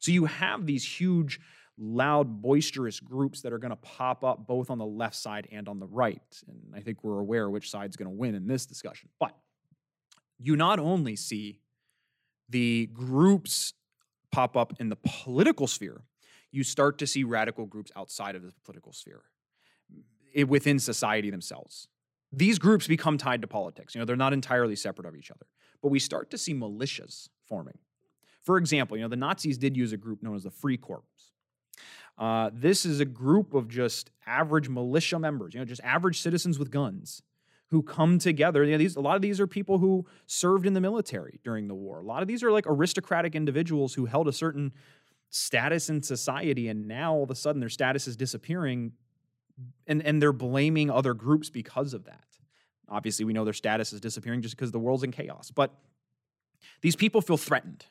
So 0.00 0.10
you 0.10 0.24
have 0.24 0.66
these 0.66 0.84
huge, 0.84 1.38
loud, 1.78 2.42
boisterous 2.42 2.98
groups 2.98 3.42
that 3.42 3.52
are 3.52 3.58
going 3.58 3.70
to 3.70 3.76
pop 3.76 4.24
up 4.24 4.48
both 4.48 4.68
on 4.68 4.78
the 4.78 4.84
left 4.84 5.14
side 5.14 5.46
and 5.52 5.68
on 5.68 5.78
the 5.78 5.86
right. 5.86 6.20
And 6.48 6.74
I 6.74 6.80
think 6.80 7.04
we're 7.04 7.20
aware 7.20 7.48
which 7.48 7.70
side's 7.70 7.96
going 7.96 8.10
to 8.10 8.16
win 8.16 8.34
in 8.34 8.48
this 8.48 8.66
discussion. 8.66 9.10
But 9.20 9.32
you 10.38 10.56
not 10.56 10.80
only 10.80 11.14
see 11.14 11.60
the 12.48 12.86
groups 12.92 13.74
pop 14.32 14.56
up 14.56 14.72
in 14.80 14.88
the 14.88 14.96
political 14.96 15.68
sphere, 15.68 16.02
you 16.50 16.64
start 16.64 16.98
to 16.98 17.06
see 17.06 17.22
radical 17.22 17.64
groups 17.64 17.92
outside 17.94 18.34
of 18.34 18.42
the 18.42 18.52
political 18.64 18.92
sphere 18.92 19.22
within 20.48 20.80
society 20.80 21.30
themselves. 21.30 21.86
These 22.32 22.58
groups 22.58 22.86
become 22.86 23.18
tied 23.18 23.40
to 23.42 23.48
politics. 23.48 23.94
You 23.94 24.00
know, 24.00 24.04
they're 24.04 24.16
not 24.16 24.32
entirely 24.32 24.76
separate 24.76 25.06
of 25.06 25.16
each 25.16 25.30
other. 25.30 25.46
But 25.82 25.88
we 25.88 25.98
start 25.98 26.30
to 26.30 26.38
see 26.38 26.54
militias 26.54 27.28
forming. 27.46 27.78
For 28.42 28.56
example, 28.56 28.96
you 28.96 29.02
know, 29.02 29.08
the 29.08 29.16
Nazis 29.16 29.58
did 29.58 29.76
use 29.76 29.92
a 29.92 29.96
group 29.96 30.22
known 30.22 30.36
as 30.36 30.42
the 30.42 30.50
Freikorps. 30.50 31.32
Uh, 32.18 32.50
this 32.52 32.84
is 32.84 33.00
a 33.00 33.04
group 33.04 33.54
of 33.54 33.68
just 33.68 34.10
average 34.26 34.68
militia 34.68 35.18
members, 35.18 35.54
you 35.54 35.60
know, 35.60 35.64
just 35.64 35.82
average 35.84 36.20
citizens 36.20 36.58
with 36.58 36.70
guns 36.70 37.22
who 37.68 37.82
come 37.82 38.18
together. 38.18 38.64
You 38.64 38.72
know, 38.72 38.78
these 38.78 38.96
a 38.96 39.00
lot 39.00 39.16
of 39.16 39.22
these 39.22 39.40
are 39.40 39.46
people 39.46 39.78
who 39.78 40.06
served 40.26 40.66
in 40.66 40.72
the 40.72 40.80
military 40.80 41.38
during 41.44 41.68
the 41.68 41.74
war. 41.74 42.00
A 42.00 42.04
lot 42.04 42.22
of 42.22 42.28
these 42.28 42.42
are 42.42 42.50
like 42.50 42.66
aristocratic 42.66 43.34
individuals 43.34 43.94
who 43.94 44.06
held 44.06 44.26
a 44.26 44.32
certain 44.32 44.72
status 45.30 45.88
in 45.88 46.02
society, 46.02 46.68
and 46.68 46.88
now 46.88 47.14
all 47.14 47.22
of 47.22 47.30
a 47.30 47.34
sudden 47.34 47.60
their 47.60 47.68
status 47.68 48.08
is 48.08 48.16
disappearing, 48.16 48.92
and 49.86 50.02
and 50.04 50.22
they're 50.22 50.32
blaming 50.32 50.90
other 50.90 51.14
groups 51.14 51.50
because 51.50 51.94
of 51.94 52.04
that. 52.04 52.24
Obviously, 52.88 53.24
we 53.24 53.32
know 53.32 53.44
their 53.44 53.52
status 53.52 53.92
is 53.92 54.00
disappearing 54.00 54.40
just 54.40 54.56
because 54.56 54.72
the 54.72 54.78
world's 54.78 55.02
in 55.02 55.12
chaos. 55.12 55.50
But 55.50 55.74
these 56.80 56.96
people 56.96 57.20
feel 57.20 57.36
threatened, 57.36 57.84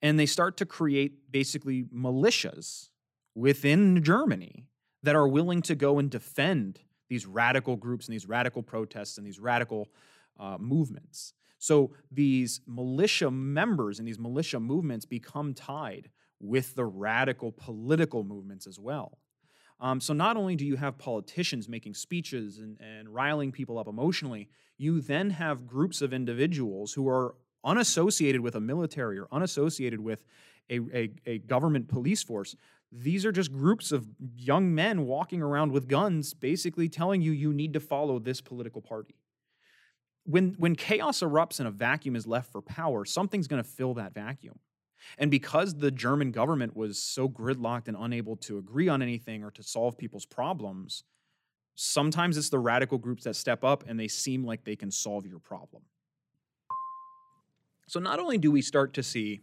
and 0.00 0.18
they 0.18 0.26
start 0.26 0.56
to 0.58 0.66
create 0.66 1.30
basically 1.30 1.84
militias 1.84 2.88
within 3.34 4.02
Germany 4.02 4.66
that 5.02 5.16
are 5.16 5.28
willing 5.28 5.62
to 5.62 5.74
go 5.74 5.98
and 5.98 6.10
defend 6.10 6.80
these 7.08 7.26
radical 7.26 7.76
groups 7.76 8.06
and 8.06 8.14
these 8.14 8.26
radical 8.26 8.62
protests 8.62 9.18
and 9.18 9.26
these 9.26 9.38
radical 9.38 9.88
uh, 10.38 10.56
movements. 10.58 11.34
So 11.58 11.92
these 12.10 12.60
militia 12.66 13.30
members 13.30 13.98
and 13.98 14.08
these 14.08 14.18
militia 14.18 14.58
movements 14.58 15.04
become 15.04 15.54
tied 15.54 16.10
with 16.40 16.74
the 16.74 16.84
radical 16.84 17.52
political 17.52 18.24
movements 18.24 18.66
as 18.66 18.80
well. 18.80 19.18
Um, 19.82 20.00
so 20.00 20.14
not 20.14 20.38
only 20.38 20.56
do 20.56 20.64
you 20.64 20.76
have 20.76 20.96
politicians 20.96 21.68
making 21.68 21.94
speeches 21.94 22.58
and, 22.58 22.80
and 22.80 23.08
riling 23.08 23.52
people 23.52 23.78
up 23.78 23.88
emotionally, 23.88 24.48
you 24.78 25.00
then 25.00 25.30
have 25.30 25.66
groups 25.66 26.00
of 26.00 26.14
individuals 26.14 26.94
who 26.94 27.06
are 27.08 27.34
unassociated 27.64 28.40
with 28.40 28.54
a 28.54 28.60
military 28.60 29.18
or 29.18 29.28
unassociated 29.30 30.00
with 30.00 30.24
a, 30.70 30.78
a, 30.94 31.10
a 31.26 31.38
government 31.38 31.88
police 31.88 32.22
force 32.22 32.56
these 32.92 33.24
are 33.24 33.32
just 33.32 33.50
groups 33.50 33.90
of 33.90 34.06
young 34.36 34.74
men 34.74 35.06
walking 35.06 35.40
around 35.40 35.72
with 35.72 35.88
guns, 35.88 36.34
basically 36.34 36.90
telling 36.90 37.22
you 37.22 37.32
you 37.32 37.52
need 37.52 37.72
to 37.72 37.80
follow 37.80 38.18
this 38.18 38.42
political 38.42 38.82
party. 38.82 39.14
When, 40.24 40.54
when 40.58 40.76
chaos 40.76 41.20
erupts 41.20 41.58
and 41.58 41.66
a 41.66 41.70
vacuum 41.70 42.14
is 42.14 42.26
left 42.26 42.52
for 42.52 42.60
power, 42.60 43.04
something's 43.06 43.48
going 43.48 43.62
to 43.62 43.68
fill 43.68 43.94
that 43.94 44.12
vacuum. 44.12 44.58
And 45.18 45.30
because 45.30 45.74
the 45.74 45.90
German 45.90 46.30
government 46.30 46.76
was 46.76 46.98
so 46.98 47.28
gridlocked 47.28 47.88
and 47.88 47.96
unable 47.98 48.36
to 48.36 48.58
agree 48.58 48.88
on 48.88 49.02
anything 49.02 49.42
or 49.44 49.50
to 49.52 49.62
solve 49.62 49.98
people's 49.98 50.26
problems, 50.26 51.04
sometimes 51.74 52.36
it's 52.36 52.50
the 52.50 52.58
radical 52.58 52.98
groups 52.98 53.24
that 53.24 53.36
step 53.36 53.64
up 53.64 53.84
and 53.86 53.98
they 53.98 54.08
seem 54.08 54.44
like 54.44 54.64
they 54.64 54.76
can 54.76 54.90
solve 54.90 55.26
your 55.26 55.38
problem. 55.38 55.82
So 57.88 58.00
not 58.00 58.18
only 58.18 58.38
do 58.38 58.50
we 58.50 58.62
start 58.62 58.94
to 58.94 59.02
see 59.02 59.42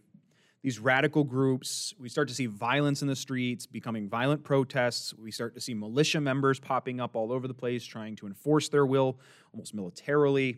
these 0.62 0.80
radical 0.80 1.24
groups. 1.24 1.94
We 1.98 2.10
start 2.10 2.28
to 2.28 2.34
see 2.34 2.46
violence 2.46 3.02
in 3.02 3.08
the 3.08 3.16
streets, 3.16 3.66
becoming 3.66 4.10
violent 4.10 4.44
protests. 4.44 5.14
We 5.14 5.32
start 5.32 5.56
to 5.56 5.62
see 5.62 5.74
militia 5.74 6.20
members 6.20 6.60
popping 6.60 7.00
up 7.00 7.16
all 7.16 7.32
over 7.32 7.48
the 7.48 7.54
place, 7.54 7.86
trying 7.86 8.16
to 8.18 8.28
enforce 8.28 8.68
their 8.68 8.86
will 8.86 9.20
almost 9.54 9.74
militarily. 9.74 10.58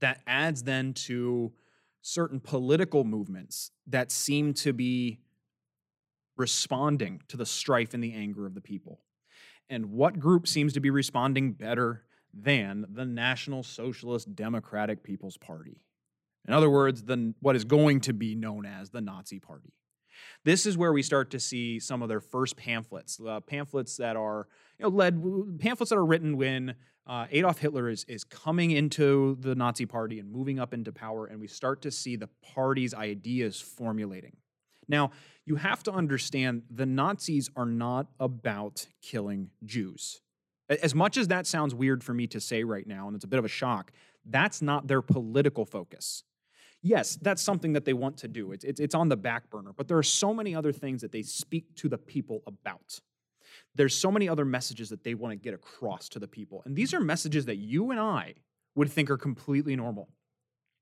That 0.00 0.20
adds 0.26 0.62
then 0.62 0.92
to 0.94 1.52
certain 2.02 2.40
political 2.40 3.04
movements 3.04 3.70
that 3.86 4.10
seem 4.10 4.54
to 4.54 4.72
be 4.72 5.20
responding 6.36 7.20
to 7.28 7.36
the 7.36 7.46
strife 7.46 7.94
and 7.94 8.02
the 8.02 8.14
anger 8.14 8.46
of 8.46 8.54
the 8.54 8.60
people. 8.60 9.00
And 9.68 9.92
what 9.92 10.18
group 10.18 10.46
seems 10.46 10.72
to 10.74 10.80
be 10.80 10.90
responding 10.90 11.52
better 11.52 12.04
than 12.32 12.86
the 12.92 13.04
National 13.04 13.62
Socialist 13.62 14.34
Democratic 14.34 15.02
People's 15.02 15.36
Party? 15.36 15.82
In 16.46 16.54
other 16.54 16.70
words, 16.70 17.02
the, 17.02 17.34
what 17.40 17.56
is 17.56 17.64
going 17.64 18.00
to 18.02 18.12
be 18.14 18.34
known 18.34 18.64
as 18.64 18.90
the 18.90 19.00
Nazi 19.00 19.38
Party. 19.38 19.74
This 20.44 20.66
is 20.66 20.76
where 20.76 20.92
we 20.92 21.02
start 21.02 21.30
to 21.32 21.40
see 21.40 21.78
some 21.78 22.02
of 22.02 22.08
their 22.08 22.20
first 22.20 22.56
pamphlets, 22.56 23.20
uh, 23.26 23.40
pamphlets 23.40 23.96
that 23.96 24.16
are 24.16 24.46
you 24.78 24.84
know, 24.84 24.88
led 24.88 25.58
pamphlets 25.58 25.90
that 25.90 25.96
are 25.96 26.04
written 26.04 26.36
when 26.36 26.74
uh, 27.06 27.26
Adolf 27.30 27.58
Hitler 27.58 27.88
is 27.88 28.04
is 28.04 28.24
coming 28.24 28.70
into 28.70 29.36
the 29.40 29.54
Nazi 29.54 29.86
Party 29.86 30.18
and 30.18 30.30
moving 30.30 30.58
up 30.58 30.74
into 30.74 30.92
power, 30.92 31.26
and 31.26 31.40
we 31.40 31.46
start 31.46 31.82
to 31.82 31.90
see 31.90 32.16
the 32.16 32.28
party's 32.54 32.94
ideas 32.94 33.60
formulating. 33.60 34.36
Now, 34.88 35.10
you 35.44 35.56
have 35.56 35.82
to 35.84 35.92
understand 35.92 36.62
the 36.70 36.86
Nazis 36.86 37.50
are 37.56 37.66
not 37.66 38.08
about 38.20 38.86
killing 39.02 39.50
Jews. 39.64 40.20
As 40.68 40.94
much 40.94 41.16
as 41.16 41.28
that 41.28 41.46
sounds 41.46 41.74
weird 41.74 42.04
for 42.04 42.12
me 42.12 42.26
to 42.28 42.40
say 42.40 42.62
right 42.64 42.86
now, 42.86 43.06
and 43.06 43.16
it's 43.16 43.24
a 43.24 43.28
bit 43.28 43.38
of 43.38 43.44
a 43.44 43.48
shock, 43.48 43.92
that's 44.26 44.60
not 44.60 44.86
their 44.86 45.00
political 45.00 45.64
focus 45.64 46.24
yes, 46.82 47.18
that's 47.20 47.42
something 47.42 47.72
that 47.72 47.84
they 47.84 47.92
want 47.92 48.18
to 48.18 48.28
do. 48.28 48.52
It's, 48.52 48.64
it's, 48.64 48.80
it's 48.80 48.94
on 48.94 49.08
the 49.08 49.16
back 49.16 49.50
burner, 49.50 49.72
but 49.76 49.88
there 49.88 49.98
are 49.98 50.02
so 50.02 50.32
many 50.32 50.54
other 50.54 50.72
things 50.72 51.02
that 51.02 51.12
they 51.12 51.22
speak 51.22 51.74
to 51.76 51.88
the 51.88 51.98
people 51.98 52.42
about. 52.46 53.00
There's 53.74 53.94
so 53.94 54.10
many 54.10 54.28
other 54.28 54.44
messages 54.44 54.88
that 54.90 55.04
they 55.04 55.14
want 55.14 55.32
to 55.32 55.36
get 55.36 55.54
across 55.54 56.08
to 56.10 56.18
the 56.18 56.28
people. 56.28 56.62
And 56.64 56.76
these 56.76 56.94
are 56.94 57.00
messages 57.00 57.46
that 57.46 57.56
you 57.56 57.90
and 57.90 58.00
I 58.00 58.34
would 58.74 58.90
think 58.90 59.10
are 59.10 59.18
completely 59.18 59.76
normal. 59.76 60.08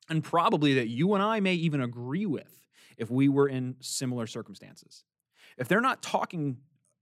And 0.09 0.23
probably 0.23 0.75
that 0.75 0.89
you 0.89 1.15
and 1.15 1.23
I 1.23 1.41
may 1.41 1.55
even 1.55 1.81
agree 1.81 2.27
with 2.27 2.61
if 2.97 3.11
we 3.11 3.29
were 3.29 3.49
in 3.49 3.77
similar 3.81 4.27
circumstances. 4.27 5.05
If 5.59 5.69
they're 5.69 5.81
not 5.81 6.03
talking 6.03 6.59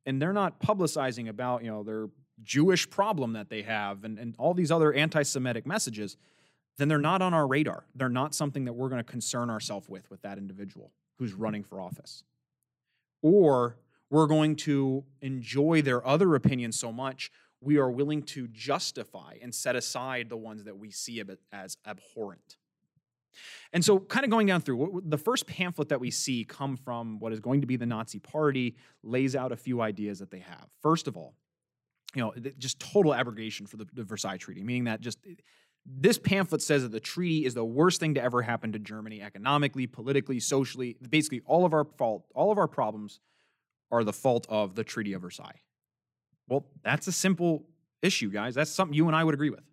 and 0.06 0.20
they're 0.20 0.32
not 0.32 0.60
publicizing 0.60 1.28
about, 1.28 1.64
you 1.64 1.70
know, 1.70 1.82
their 1.82 2.08
Jewish 2.42 2.88
problem 2.88 3.34
that 3.34 3.48
they 3.48 3.62
have 3.62 4.04
and, 4.04 4.18
and 4.18 4.34
all 4.38 4.54
these 4.54 4.70
other 4.70 4.92
anti 4.92 5.22
Semitic 5.22 5.66
messages, 5.66 6.16
then 6.78 6.88
they're 6.88 6.98
not 6.98 7.22
on 7.22 7.32
our 7.34 7.46
radar. 7.46 7.84
They're 7.94 8.08
not 8.08 8.34
something 8.34 8.64
that 8.64 8.72
we're 8.72 8.88
going 8.88 9.02
to 9.02 9.10
concern 9.10 9.50
ourselves 9.50 9.88
with 9.88 10.10
with 10.10 10.22
that 10.22 10.38
individual 10.38 10.92
who's 11.18 11.32
running 11.32 11.62
for 11.62 11.80
office. 11.80 12.24
Or 13.22 13.76
we're 14.10 14.26
going 14.26 14.56
to 14.56 15.04
enjoy 15.22 15.82
their 15.82 16.06
other 16.06 16.34
opinions 16.34 16.78
so 16.78 16.92
much, 16.92 17.30
we 17.60 17.78
are 17.78 17.90
willing 17.90 18.22
to 18.22 18.48
justify 18.48 19.34
and 19.40 19.54
set 19.54 19.76
aside 19.76 20.28
the 20.28 20.36
ones 20.36 20.64
that 20.64 20.76
we 20.76 20.90
see 20.90 21.22
as 21.52 21.76
abhorrent. 21.86 22.58
And 23.72 23.84
so, 23.84 23.98
kind 23.98 24.24
of 24.24 24.30
going 24.30 24.46
down 24.46 24.60
through 24.60 25.02
the 25.04 25.18
first 25.18 25.46
pamphlet 25.46 25.88
that 25.88 25.98
we 25.98 26.10
see 26.10 26.44
come 26.44 26.76
from 26.76 27.18
what 27.18 27.32
is 27.32 27.40
going 27.40 27.62
to 27.62 27.66
be 27.66 27.76
the 27.76 27.86
Nazi 27.86 28.20
Party 28.20 28.76
lays 29.02 29.34
out 29.34 29.50
a 29.50 29.56
few 29.56 29.80
ideas 29.80 30.20
that 30.20 30.30
they 30.30 30.38
have. 30.38 30.66
First 30.80 31.08
of 31.08 31.16
all, 31.16 31.34
you 32.14 32.22
know, 32.22 32.32
just 32.58 32.78
total 32.78 33.12
abrogation 33.12 33.66
for 33.66 33.76
the, 33.76 33.86
the 33.92 34.04
Versailles 34.04 34.36
Treaty, 34.36 34.62
meaning 34.62 34.84
that 34.84 35.00
just 35.00 35.18
this 35.86 36.18
pamphlet 36.18 36.62
says 36.62 36.82
that 36.82 36.92
the 36.92 37.00
treaty 37.00 37.44
is 37.44 37.54
the 37.54 37.64
worst 37.64 38.00
thing 38.00 38.14
to 38.14 38.22
ever 38.22 38.42
happen 38.42 38.72
to 38.72 38.78
Germany 38.78 39.20
economically, 39.20 39.86
politically, 39.86 40.40
socially. 40.40 40.96
Basically, 41.10 41.42
all 41.44 41.66
of 41.66 41.74
our 41.74 41.84
fault, 41.84 42.24
all 42.34 42.50
of 42.50 42.58
our 42.58 42.68
problems 42.68 43.20
are 43.90 44.02
the 44.02 44.12
fault 44.12 44.46
of 44.48 44.74
the 44.74 44.84
Treaty 44.84 45.12
of 45.12 45.22
Versailles. 45.22 45.60
Well, 46.48 46.66
that's 46.82 47.06
a 47.06 47.12
simple 47.12 47.64
issue, 48.02 48.30
guys. 48.30 48.54
That's 48.54 48.70
something 48.70 48.94
you 48.94 49.06
and 49.06 49.16
I 49.16 49.24
would 49.24 49.34
agree 49.34 49.50
with. 49.50 49.64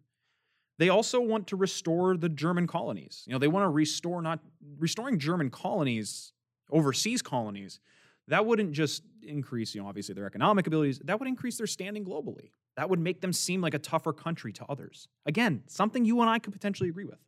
They 0.80 0.89
also 0.89 1.22
want 1.22 1.48
to 1.48 1.56
restore 1.56 2.18
the 2.18 2.30
German 2.30 2.68
colonies. 2.68 3.24
You 3.27 3.34
know, 3.34 3.39
they 3.39 3.48
want 3.48 3.65
to 3.65 3.70
restore 3.70 4.22
not 4.22 4.39
restoring 4.80 5.20
German 5.20 5.50
colonies, 5.50 6.34
overseas 6.72 7.22
colonies. 7.22 7.80
That 8.28 8.46
wouldn't 8.46 8.72
just 8.72 9.04
increase, 9.24 9.75
you 9.75 9.82
know, 9.82 9.88
obviously 9.88 10.16
their 10.16 10.25
economic 10.25 10.68
abilities, 10.68 11.00
that 11.06 11.20
would 11.20 11.28
increase 11.28 11.58
their 11.58 11.68
standing 11.68 12.06
globally. 12.06 12.51
That 12.78 12.90
would 12.90 13.00
make 13.00 13.22
them 13.22 13.34
seem 13.34 13.62
like 13.62 13.74
a 13.74 13.80
tougher 13.80 14.13
country 14.13 14.54
to 14.54 14.66
others. 14.70 15.08
Again, 15.25 15.63
something 15.68 16.06
you 16.06 16.22
and 16.22 16.30
I 16.30 16.40
could 16.40 16.54
potentially 16.54 16.90
agree 16.90 17.06
with. 17.06 17.20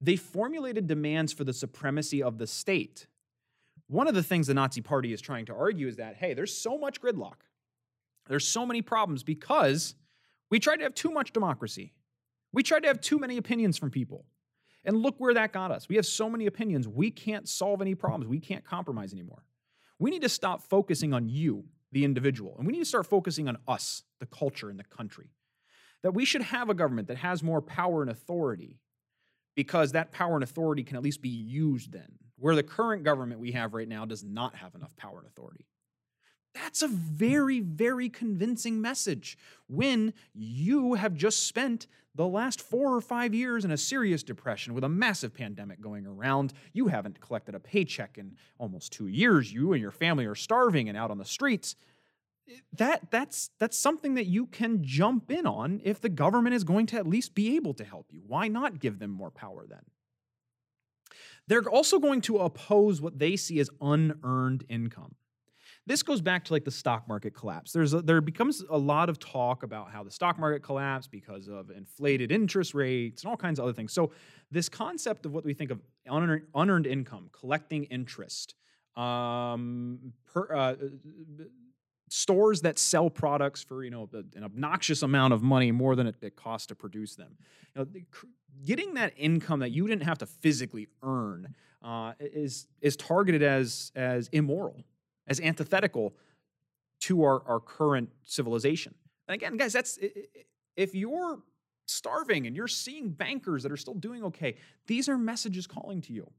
They 0.00 0.16
formulated 0.16 0.86
demands 0.86 1.32
for 1.32 1.44
the 1.44 1.52
supremacy 1.52 2.22
of 2.22 2.38
the 2.38 2.46
state. 2.46 3.06
One 3.86 4.08
of 4.08 4.14
the 4.14 4.22
things 4.22 4.46
the 4.46 4.54
Nazi 4.54 4.80
Party 4.80 5.12
is 5.12 5.20
trying 5.20 5.46
to 5.46 5.54
argue 5.54 5.86
is 5.86 5.96
that, 5.96 6.16
hey, 6.16 6.34
there's 6.34 6.56
so 6.56 6.78
much 6.78 7.00
gridlock. 7.00 7.42
There's 8.28 8.46
so 8.46 8.64
many 8.64 8.82
problems 8.82 9.22
because 9.22 9.94
we 10.50 10.58
tried 10.58 10.76
to 10.76 10.84
have 10.84 10.94
too 10.94 11.10
much 11.10 11.32
democracy. 11.32 11.92
We 12.52 12.62
tried 12.62 12.80
to 12.80 12.88
have 12.88 13.00
too 13.00 13.18
many 13.18 13.36
opinions 13.36 13.76
from 13.78 13.90
people. 13.90 14.24
And 14.84 14.96
look 14.96 15.16
where 15.18 15.34
that 15.34 15.52
got 15.52 15.70
us. 15.70 15.88
We 15.88 15.96
have 15.96 16.06
so 16.06 16.30
many 16.30 16.46
opinions, 16.46 16.88
we 16.88 17.10
can't 17.10 17.48
solve 17.48 17.80
any 17.82 17.94
problems. 17.94 18.28
We 18.28 18.40
can't 18.40 18.64
compromise 18.64 19.12
anymore. 19.12 19.44
We 20.00 20.10
need 20.10 20.22
to 20.22 20.28
stop 20.28 20.62
focusing 20.62 21.12
on 21.12 21.28
you, 21.28 21.66
the 21.92 22.04
individual, 22.04 22.56
and 22.56 22.66
we 22.66 22.72
need 22.72 22.80
to 22.80 22.84
start 22.86 23.06
focusing 23.06 23.46
on 23.46 23.58
us, 23.68 24.02
the 24.18 24.26
culture, 24.26 24.70
and 24.70 24.78
the 24.78 24.84
country. 24.84 25.28
That 26.02 26.14
we 26.14 26.24
should 26.24 26.42
have 26.42 26.70
a 26.70 26.74
government 26.74 27.08
that 27.08 27.18
has 27.18 27.42
more 27.42 27.60
power 27.60 28.00
and 28.00 28.10
authority 28.10 28.80
because 29.54 29.92
that 29.92 30.10
power 30.10 30.34
and 30.34 30.42
authority 30.42 30.82
can 30.82 30.96
at 30.96 31.02
least 31.02 31.20
be 31.20 31.28
used 31.28 31.92
then, 31.92 32.12
where 32.36 32.56
the 32.56 32.62
current 32.62 33.04
government 33.04 33.40
we 33.40 33.52
have 33.52 33.74
right 33.74 33.88
now 33.88 34.06
does 34.06 34.24
not 34.24 34.56
have 34.56 34.74
enough 34.74 34.96
power 34.96 35.18
and 35.18 35.26
authority. 35.26 35.66
That's 36.54 36.82
a 36.82 36.88
very, 36.88 37.60
very 37.60 38.08
convincing 38.08 38.80
message 38.80 39.38
when 39.68 40.12
you 40.34 40.94
have 40.94 41.14
just 41.14 41.46
spent 41.46 41.86
the 42.14 42.26
last 42.26 42.60
four 42.60 42.94
or 42.94 43.00
five 43.00 43.32
years 43.34 43.64
in 43.64 43.70
a 43.70 43.76
serious 43.76 44.22
depression 44.22 44.74
with 44.74 44.82
a 44.82 44.88
massive 44.88 45.32
pandemic 45.32 45.80
going 45.80 46.06
around. 46.06 46.52
You 46.72 46.88
haven't 46.88 47.20
collected 47.20 47.54
a 47.54 47.60
paycheck 47.60 48.18
in 48.18 48.36
almost 48.58 48.92
two 48.92 49.06
years. 49.06 49.52
You 49.52 49.72
and 49.72 49.80
your 49.80 49.92
family 49.92 50.26
are 50.26 50.34
starving 50.34 50.88
and 50.88 50.98
out 50.98 51.12
on 51.12 51.18
the 51.18 51.24
streets. 51.24 51.76
That, 52.72 53.12
that's, 53.12 53.50
that's 53.60 53.78
something 53.78 54.14
that 54.14 54.26
you 54.26 54.46
can 54.46 54.82
jump 54.82 55.30
in 55.30 55.46
on 55.46 55.80
if 55.84 56.00
the 56.00 56.08
government 56.08 56.56
is 56.56 56.64
going 56.64 56.86
to 56.86 56.96
at 56.96 57.06
least 57.06 57.34
be 57.34 57.54
able 57.54 57.74
to 57.74 57.84
help 57.84 58.06
you. 58.10 58.22
Why 58.26 58.48
not 58.48 58.80
give 58.80 58.98
them 58.98 59.10
more 59.10 59.30
power 59.30 59.66
then? 59.68 59.84
They're 61.46 61.62
also 61.62 62.00
going 62.00 62.22
to 62.22 62.38
oppose 62.38 63.00
what 63.00 63.18
they 63.20 63.36
see 63.36 63.60
as 63.60 63.70
unearned 63.80 64.64
income. 64.68 65.14
This 65.90 66.04
goes 66.04 66.20
back 66.20 66.44
to 66.44 66.52
like 66.52 66.62
the 66.62 66.70
stock 66.70 67.08
market 67.08 67.34
collapse. 67.34 67.72
There's 67.72 67.94
a, 67.94 68.00
there 68.00 68.20
becomes 68.20 68.62
a 68.70 68.78
lot 68.78 69.08
of 69.08 69.18
talk 69.18 69.64
about 69.64 69.90
how 69.90 70.04
the 70.04 70.10
stock 70.12 70.38
market 70.38 70.62
collapsed 70.62 71.10
because 71.10 71.48
of 71.48 71.68
inflated 71.68 72.30
interest 72.30 72.74
rates 72.74 73.24
and 73.24 73.30
all 73.30 73.36
kinds 73.36 73.58
of 73.58 73.64
other 73.64 73.72
things. 73.72 73.92
So 73.92 74.12
this 74.52 74.68
concept 74.68 75.26
of 75.26 75.32
what 75.32 75.44
we 75.44 75.52
think 75.52 75.72
of 75.72 75.80
unearned, 76.06 76.44
unearned 76.54 76.86
income, 76.86 77.28
collecting 77.32 77.86
interest, 77.86 78.54
um, 78.94 80.12
per, 80.32 80.54
uh, 80.54 80.76
stores 82.08 82.60
that 82.60 82.78
sell 82.78 83.10
products 83.10 83.64
for 83.64 83.82
you 83.82 83.90
know 83.90 84.08
an 84.36 84.44
obnoxious 84.44 85.02
amount 85.02 85.32
of 85.32 85.42
money 85.42 85.72
more 85.72 85.96
than 85.96 86.06
it, 86.06 86.14
it 86.22 86.36
costs 86.36 86.68
to 86.68 86.76
produce 86.76 87.16
them. 87.16 87.36
You 87.74 87.82
know, 87.82 87.88
getting 88.64 88.94
that 88.94 89.12
income 89.16 89.58
that 89.58 89.72
you 89.72 89.88
didn't 89.88 90.04
have 90.04 90.18
to 90.18 90.26
physically 90.26 90.86
earn 91.02 91.52
uh, 91.82 92.12
is 92.20 92.68
is 92.80 92.94
targeted 92.94 93.42
as 93.42 93.90
as 93.96 94.28
immoral 94.28 94.84
as 95.30 95.40
antithetical 95.40 96.12
to 97.00 97.22
our, 97.22 97.42
our 97.46 97.60
current 97.60 98.10
civilization. 98.24 98.94
And 99.26 99.36
again, 99.36 99.56
guys, 99.56 99.72
that's 99.72 99.98
if 100.76 100.94
you're 100.94 101.38
starving 101.86 102.46
and 102.46 102.54
you're 102.54 102.68
seeing 102.68 103.10
bankers 103.10 103.62
that 103.62 103.72
are 103.72 103.76
still 103.76 103.94
doing 103.94 104.22
okay, 104.24 104.56
these 104.86 105.08
are 105.08 105.16
messages 105.16 105.66
calling 105.66 106.02
to 106.02 106.12
you. 106.12 106.30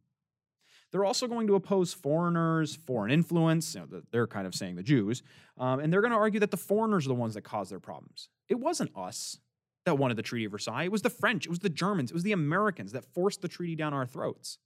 They're 0.92 1.06
also 1.06 1.26
going 1.26 1.48
to 1.48 1.56
oppose 1.56 1.94
foreigners, 1.94 2.76
foreign 2.76 3.12
influence. 3.12 3.76
You 3.76 3.82
know, 3.82 4.02
they're 4.12 4.28
kind 4.28 4.46
of 4.46 4.54
saying 4.54 4.76
the 4.76 4.84
Jews. 4.84 5.24
Um, 5.58 5.80
and 5.80 5.92
they're 5.92 6.02
going 6.02 6.12
to 6.12 6.18
argue 6.18 6.42
that 6.42 6.52
the 6.52 6.58
foreigners 6.58 7.06
are 7.06 7.10
the 7.10 7.16
ones 7.16 7.34
that 7.36 7.44
caused 7.44 7.72
their 7.72 7.80
problems. 7.80 8.28
It 8.50 8.60
wasn't 8.60 8.92
us 8.96 9.38
that 9.86 9.98
wanted 9.98 10.18
the 10.18 10.22
Treaty 10.22 10.46
of 10.46 10.52
Versailles. 10.52 10.84
It 10.84 10.92
was 10.92 11.02
the 11.02 11.10
French, 11.10 11.46
it 11.46 11.50
was 11.50 11.60
the 11.60 11.70
Germans, 11.70 12.12
it 12.12 12.14
was 12.14 12.24
the 12.24 12.34
Americans 12.34 12.92
that 12.92 13.06
forced 13.06 13.42
the 13.42 13.48
treaty 13.48 13.76
down 13.76 13.94
our 13.94 14.06
throats. 14.06 14.58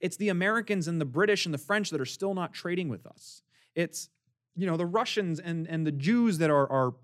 It's 0.00 0.16
the 0.16 0.28
Americans 0.28 0.88
and 0.88 1.00
the 1.00 1.04
British 1.04 1.44
and 1.44 1.52
the 1.52 1.58
French 1.58 1.90
that 1.90 2.00
are 2.00 2.06
still 2.06 2.34
not 2.34 2.52
trading 2.54 2.88
with 2.88 3.06
us. 3.06 3.42
It's, 3.74 4.08
you 4.54 4.66
know, 4.66 4.76
the 4.76 4.86
Russians 4.86 5.40
and, 5.40 5.66
and 5.66 5.86
the 5.86 5.92
Jews 5.92 6.38
that 6.38 6.50
are, 6.50 6.70
are 6.70 6.94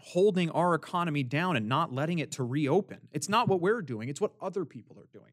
holding 0.00 0.50
our 0.50 0.74
economy 0.74 1.22
down 1.22 1.56
and 1.56 1.68
not 1.68 1.92
letting 1.92 2.18
it 2.18 2.32
to 2.32 2.44
reopen. 2.44 3.08
It's 3.12 3.28
not 3.28 3.48
what 3.48 3.60
we're 3.60 3.82
doing, 3.82 4.08
it's 4.08 4.20
what 4.20 4.32
other 4.40 4.64
people 4.64 4.98
are 4.98 5.08
doing. 5.12 5.32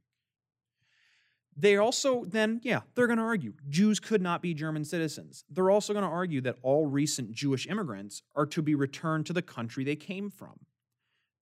They 1.55 1.77
also 1.77 2.25
then, 2.25 2.62
yeah, 2.63 2.81
they're 2.95 3.05
going 3.07 3.19
to 3.19 3.23
argue 3.23 3.53
Jews 3.69 3.99
could 3.99 4.21
not 4.21 4.41
be 4.41 4.55
German 4.55 4.86
citizens. 4.86 5.43
They're 5.49 5.69
also 5.69 5.93
going 5.93 6.05
to 6.05 6.09
argue 6.09 6.41
that 6.41 6.57
all 6.63 6.88
recent 6.88 7.31
Jewish 7.31 7.67
immigrants 7.67 8.23
are 8.36 8.47
to 8.47 8.62
be 8.63 8.73
returned 8.73 9.27
to 9.27 9.33
the 9.33 9.43
country 9.43 9.83
they 9.83 9.95
came 9.95 10.31
from. 10.31 10.59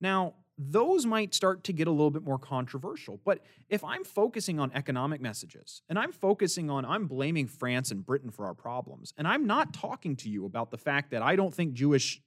Now, 0.02 0.34
those 0.69 1.06
might 1.06 1.34
start 1.34 1.63
to 1.65 1.74
get 1.74 1.88
a 1.88 1.91
little 1.91 2.12
bit 2.12 2.24
more 2.24 2.38
controversial. 2.38 3.19
But 3.24 3.39
if 3.69 3.84
I'm 3.84 4.04
focusing 4.04 4.60
on 4.60 4.71
economic 4.74 5.21
messages 5.21 5.82
and 5.89 5.97
I'm 5.97 6.12
focusing 6.12 6.69
on, 6.69 6.86
I'm 6.86 7.08
blaming 7.08 7.47
France 7.47 7.91
and 7.91 8.06
Britain 8.06 8.30
for 8.30 8.45
our 8.45 8.54
problems, 8.54 9.13
and 9.17 9.28
I'm 9.28 9.47
not 9.47 9.74
talking 9.74 10.15
to 10.17 10.30
you 10.30 10.45
about 10.45 10.71
the 10.71 10.78
fact 10.78 11.12
that 11.12 11.21
I 11.21 11.36
don't 11.36 11.54
think 11.54 11.74
Jewish 11.74 12.21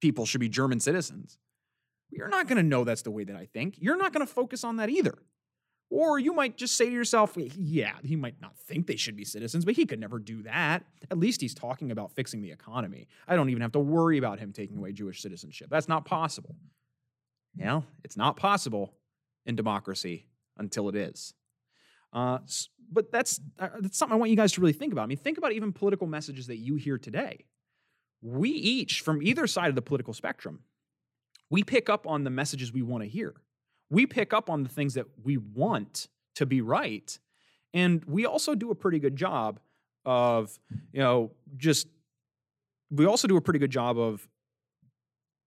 people 0.00 0.24
should 0.26 0.40
be 0.40 0.48
German 0.48 0.80
citizens, 0.80 1.38
you're 2.10 2.28
not 2.28 2.46
going 2.48 2.56
to 2.56 2.62
know 2.62 2.84
that's 2.84 3.02
the 3.02 3.10
way 3.10 3.24
that 3.24 3.36
I 3.36 3.46
think. 3.46 3.76
You're 3.78 3.96
not 3.96 4.12
going 4.12 4.26
to 4.26 4.32
focus 4.32 4.64
on 4.64 4.76
that 4.76 4.90
either. 4.90 5.14
Or 5.90 6.20
you 6.20 6.32
might 6.32 6.56
just 6.56 6.76
say 6.76 6.86
to 6.86 6.92
yourself, 6.92 7.36
yeah, 7.36 7.94
he 8.04 8.14
might 8.14 8.40
not 8.40 8.56
think 8.56 8.86
they 8.86 8.96
should 8.96 9.16
be 9.16 9.24
citizens, 9.24 9.64
but 9.64 9.74
he 9.74 9.86
could 9.86 9.98
never 9.98 10.20
do 10.20 10.42
that. 10.44 10.84
At 11.10 11.18
least 11.18 11.40
he's 11.40 11.54
talking 11.54 11.90
about 11.90 12.12
fixing 12.12 12.42
the 12.42 12.52
economy. 12.52 13.08
I 13.26 13.34
don't 13.34 13.50
even 13.50 13.62
have 13.62 13.72
to 13.72 13.80
worry 13.80 14.16
about 14.16 14.38
him 14.38 14.52
taking 14.52 14.78
away 14.78 14.92
Jewish 14.92 15.20
citizenship. 15.20 15.68
That's 15.68 15.88
not 15.88 16.04
possible. 16.04 16.54
You 17.56 17.64
know, 17.64 17.84
it's 18.04 18.16
not 18.16 18.36
possible 18.36 18.94
in 19.46 19.56
democracy 19.56 20.26
until 20.56 20.88
it 20.88 20.94
is. 20.94 21.34
Uh, 22.12 22.38
but 22.92 23.12
that's, 23.12 23.40
uh, 23.58 23.68
that's 23.80 23.96
something 23.98 24.14
I 24.14 24.18
want 24.18 24.30
you 24.30 24.36
guys 24.36 24.52
to 24.52 24.60
really 24.60 24.72
think 24.72 24.92
about. 24.92 25.02
I 25.02 25.06
mean, 25.06 25.18
think 25.18 25.38
about 25.38 25.52
even 25.52 25.72
political 25.72 26.06
messages 26.06 26.46
that 26.48 26.56
you 26.56 26.76
hear 26.76 26.98
today. 26.98 27.44
We 28.22 28.50
each, 28.50 29.00
from 29.00 29.22
either 29.22 29.46
side 29.46 29.68
of 29.68 29.74
the 29.74 29.82
political 29.82 30.12
spectrum, 30.12 30.60
we 31.50 31.62
pick 31.64 31.88
up 31.88 32.06
on 32.06 32.24
the 32.24 32.30
messages 32.30 32.72
we 32.72 32.82
want 32.82 33.02
to 33.02 33.08
hear. 33.08 33.34
We 33.90 34.06
pick 34.06 34.32
up 34.32 34.50
on 34.50 34.62
the 34.62 34.68
things 34.68 34.94
that 34.94 35.06
we 35.22 35.36
want 35.36 36.08
to 36.36 36.46
be 36.46 36.60
right. 36.60 37.18
And 37.72 38.04
we 38.04 38.26
also 38.26 38.54
do 38.54 38.70
a 38.70 38.74
pretty 38.74 38.98
good 38.98 39.16
job 39.16 39.60
of, 40.04 40.58
you 40.92 41.00
know, 41.00 41.32
just, 41.56 41.88
we 42.90 43.06
also 43.06 43.28
do 43.28 43.36
a 43.36 43.40
pretty 43.40 43.58
good 43.58 43.70
job 43.70 43.98
of 43.98 44.28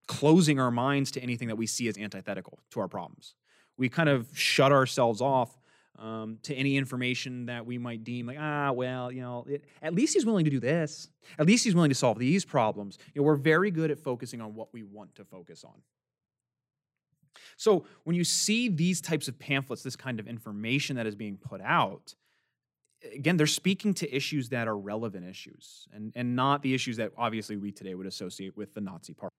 closing 0.08 0.60
our 0.60 0.72
minds 0.72 1.12
to 1.12 1.22
anything 1.22 1.48
that 1.48 1.56
we 1.56 1.68
see 1.68 1.88
as 1.88 1.98
antithetical 1.98 2.60
to 2.72 2.80
our 2.80 2.88
problems. 2.88 3.36
We 3.78 3.90
kind 3.90 4.10
of 4.10 4.28
shut 4.38 4.72
ourselves 4.72 5.22
off 5.22 5.58
um, 6.00 6.40
to 6.44 6.56
any 6.56 6.78
information 6.78 7.46
that 7.46 7.66
we 7.66 7.78
might 7.78 8.04
deem 8.04 8.26
like, 8.26 8.38
ah, 8.40 8.72
well, 8.72 9.12
you 9.12 9.22
know, 9.22 9.46
it, 9.48 9.64
at 9.82 9.94
least 9.94 10.14
he's 10.14 10.26
willing 10.26 10.46
to 10.46 10.52
do 10.52 10.60
this. 10.60 11.10
At 11.38 11.46
least 11.46 11.64
he's 11.64 11.76
willing 11.76 11.90
to 11.90 11.96
solve 11.96 12.20
these 12.20 12.46
problems. 12.46 12.98
You 13.14 13.22
know, 13.22 13.26
we're 13.26 13.36
very 13.36 13.72
good 13.72 13.92
at 13.92 14.00
focusing 14.00 14.42
on 14.42 14.56
what 14.56 14.74
we 14.74 14.84
want 14.84 15.16
to 15.16 15.26
focus 15.26 15.64
on. 15.64 15.82
So 17.58 17.86
when 18.04 18.16
you 18.16 18.24
see 18.24 18.70
these 18.70 19.02
types 19.02 19.28
of 19.28 19.38
pamphlets, 19.38 19.84
this 19.84 19.96
kind 19.96 20.20
of 20.20 20.28
information 20.28 20.96
that 20.96 21.06
is 21.06 21.16
being 21.16 21.38
put 21.38 21.62
out, 21.62 22.16
again, 23.14 23.38
they're 23.38 23.48
speaking 23.48 23.94
to 23.96 24.16
issues 24.16 24.50
that 24.50 24.68
are 24.68 24.78
relevant 24.78 25.26
issues 25.26 25.88
and, 25.94 26.12
and 26.16 26.36
not 26.36 26.62
the 26.62 26.74
issues 26.74 26.98
that 26.98 27.12
obviously 27.18 27.58
we 27.58 27.72
today 27.72 27.94
would 27.96 28.08
associate 28.08 28.58
with 28.58 28.74
the 28.74 28.82
Nazi 28.82 29.14
Party. 29.14 29.34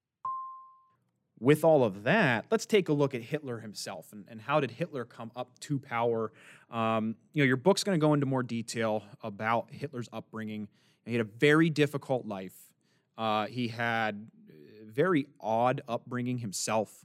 With 1.45 1.63
all 1.63 1.85
of 1.85 2.05
that, 2.05 2.47
let's 2.51 2.67
take 2.67 2.89
a 2.89 2.93
look 2.93 3.15
at 3.15 3.23
Hitler 3.23 3.59
himself 3.59 4.13
and, 4.13 4.25
and 4.29 4.41
how 4.41 4.61
did 4.61 4.71
Hitler 4.71 5.05
come 5.05 5.31
up 5.37 5.59
to 5.61 5.79
power. 5.79 6.33
Um, 6.71 7.17
you 7.33 7.43
know, 7.43 7.47
your 7.47 7.59
book's 7.59 7.85
going 7.85 7.99
to 7.99 8.05
go 8.05 8.15
into 8.15 8.27
more 8.27 8.43
detail 8.43 9.05
about 9.23 9.69
Hitler's 9.71 10.09
upbringing. 10.13 10.69
He 11.05 11.13
had 11.13 11.21
a 11.21 11.31
very 11.39 11.69
difficult 11.69 12.27
life. 12.27 12.57
Uh, 13.19 13.47
he 13.47 13.69
had 13.69 14.27
very 14.87 15.27
odd 15.39 15.83
upbringing 15.87 16.39
himself. 16.39 17.05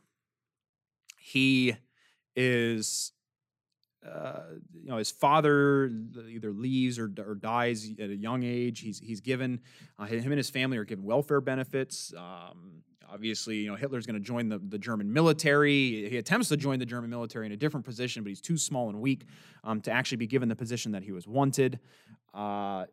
He 1.18 1.76
is 2.36 3.12
uh, 4.08 4.44
you 4.74 4.90
know, 4.90 4.96
his 4.96 5.12
father 5.12 5.92
either 6.30 6.52
leaves 6.52 6.98
or, 6.98 7.12
or, 7.18 7.36
dies 7.36 7.90
at 8.00 8.10
a 8.10 8.16
young 8.16 8.44
age. 8.44 8.80
He's 8.80 8.98
he's 9.00 9.20
given 9.20 9.60
uh, 10.00 10.06
him 10.06 10.32
and 10.32 10.38
his 10.38 10.50
family 10.50 10.78
are 10.78 10.86
given 10.86 11.04
welfare 11.04 11.42
benefits. 11.42 12.14
Um, 12.18 12.84
obviously, 13.12 13.58
you 13.58 13.70
know, 13.70 13.76
Hitler's 13.76 14.06
going 14.06 14.16
to 14.16 14.26
join 14.26 14.50
the, 14.50 14.60
the 14.60 14.78
German 14.78 15.12
military. 15.12 16.10
He 16.10 16.18
attempts 16.18 16.50
to 16.50 16.58
join 16.58 16.80
the 16.80 16.86
German 16.86 17.10
military 17.10 17.46
in 17.46 17.52
a 17.52 17.58
different 17.58 17.86
position, 17.86 18.24
but 18.24 18.30
he's 18.30 18.42
too 18.42 18.58
small 18.58 18.90
and 18.90 19.02
weak 19.02 19.26
um, 19.64 19.82
to 19.82 19.92
actually 19.92 20.18
be 20.18 20.28
given 20.28 20.50
the 20.50 20.56
position 20.56 20.92
that 20.92 21.04
he 21.04 21.12
was 21.12 21.28
wanted. 21.28 21.80
Uh, 22.34 22.86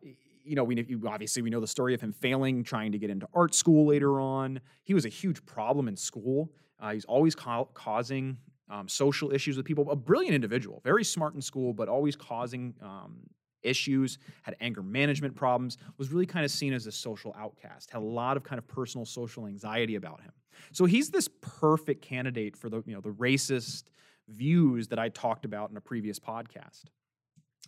you 0.43 0.55
know, 0.55 0.63
we 0.63 0.85
obviously 1.05 1.41
we 1.41 1.49
know 1.49 1.59
the 1.59 1.67
story 1.67 1.93
of 1.93 2.01
him 2.01 2.13
failing 2.13 2.63
trying 2.63 2.91
to 2.93 2.97
get 2.97 3.09
into 3.09 3.27
art 3.33 3.53
school 3.53 3.85
later 3.85 4.19
on. 4.19 4.59
He 4.83 4.93
was 4.93 5.05
a 5.05 5.09
huge 5.09 5.45
problem 5.45 5.87
in 5.87 5.95
school. 5.95 6.51
Uh, 6.79 6.91
he's 6.91 7.05
always 7.05 7.35
ca- 7.35 7.65
causing 7.73 8.37
um, 8.69 8.87
social 8.87 9.31
issues 9.31 9.57
with 9.57 9.65
people. 9.65 9.89
A 9.91 9.95
brilliant 9.95 10.35
individual, 10.35 10.81
very 10.83 11.03
smart 11.03 11.35
in 11.35 11.41
school, 11.41 11.73
but 11.73 11.89
always 11.89 12.15
causing 12.15 12.73
um, 12.81 13.17
issues. 13.63 14.17
Had 14.43 14.55
anger 14.59 14.83
management 14.83 15.35
problems. 15.35 15.77
Was 15.97 16.11
really 16.11 16.25
kind 16.25 16.45
of 16.45 16.51
seen 16.51 16.73
as 16.73 16.87
a 16.87 16.91
social 16.91 17.35
outcast. 17.37 17.91
Had 17.91 18.01
a 18.01 18.05
lot 18.05 18.37
of 18.37 18.43
kind 18.43 18.59
of 18.59 18.67
personal 18.67 19.05
social 19.05 19.47
anxiety 19.47 19.95
about 19.95 20.21
him. 20.21 20.31
So 20.71 20.85
he's 20.85 21.09
this 21.09 21.29
perfect 21.41 22.01
candidate 22.01 22.55
for 22.55 22.69
the 22.69 22.83
you 22.85 22.93
know 22.93 23.01
the 23.01 23.09
racist 23.11 23.83
views 24.27 24.87
that 24.89 24.99
I 24.99 25.09
talked 25.09 25.45
about 25.45 25.69
in 25.71 25.77
a 25.77 25.81
previous 25.81 26.19
podcast. 26.19 26.85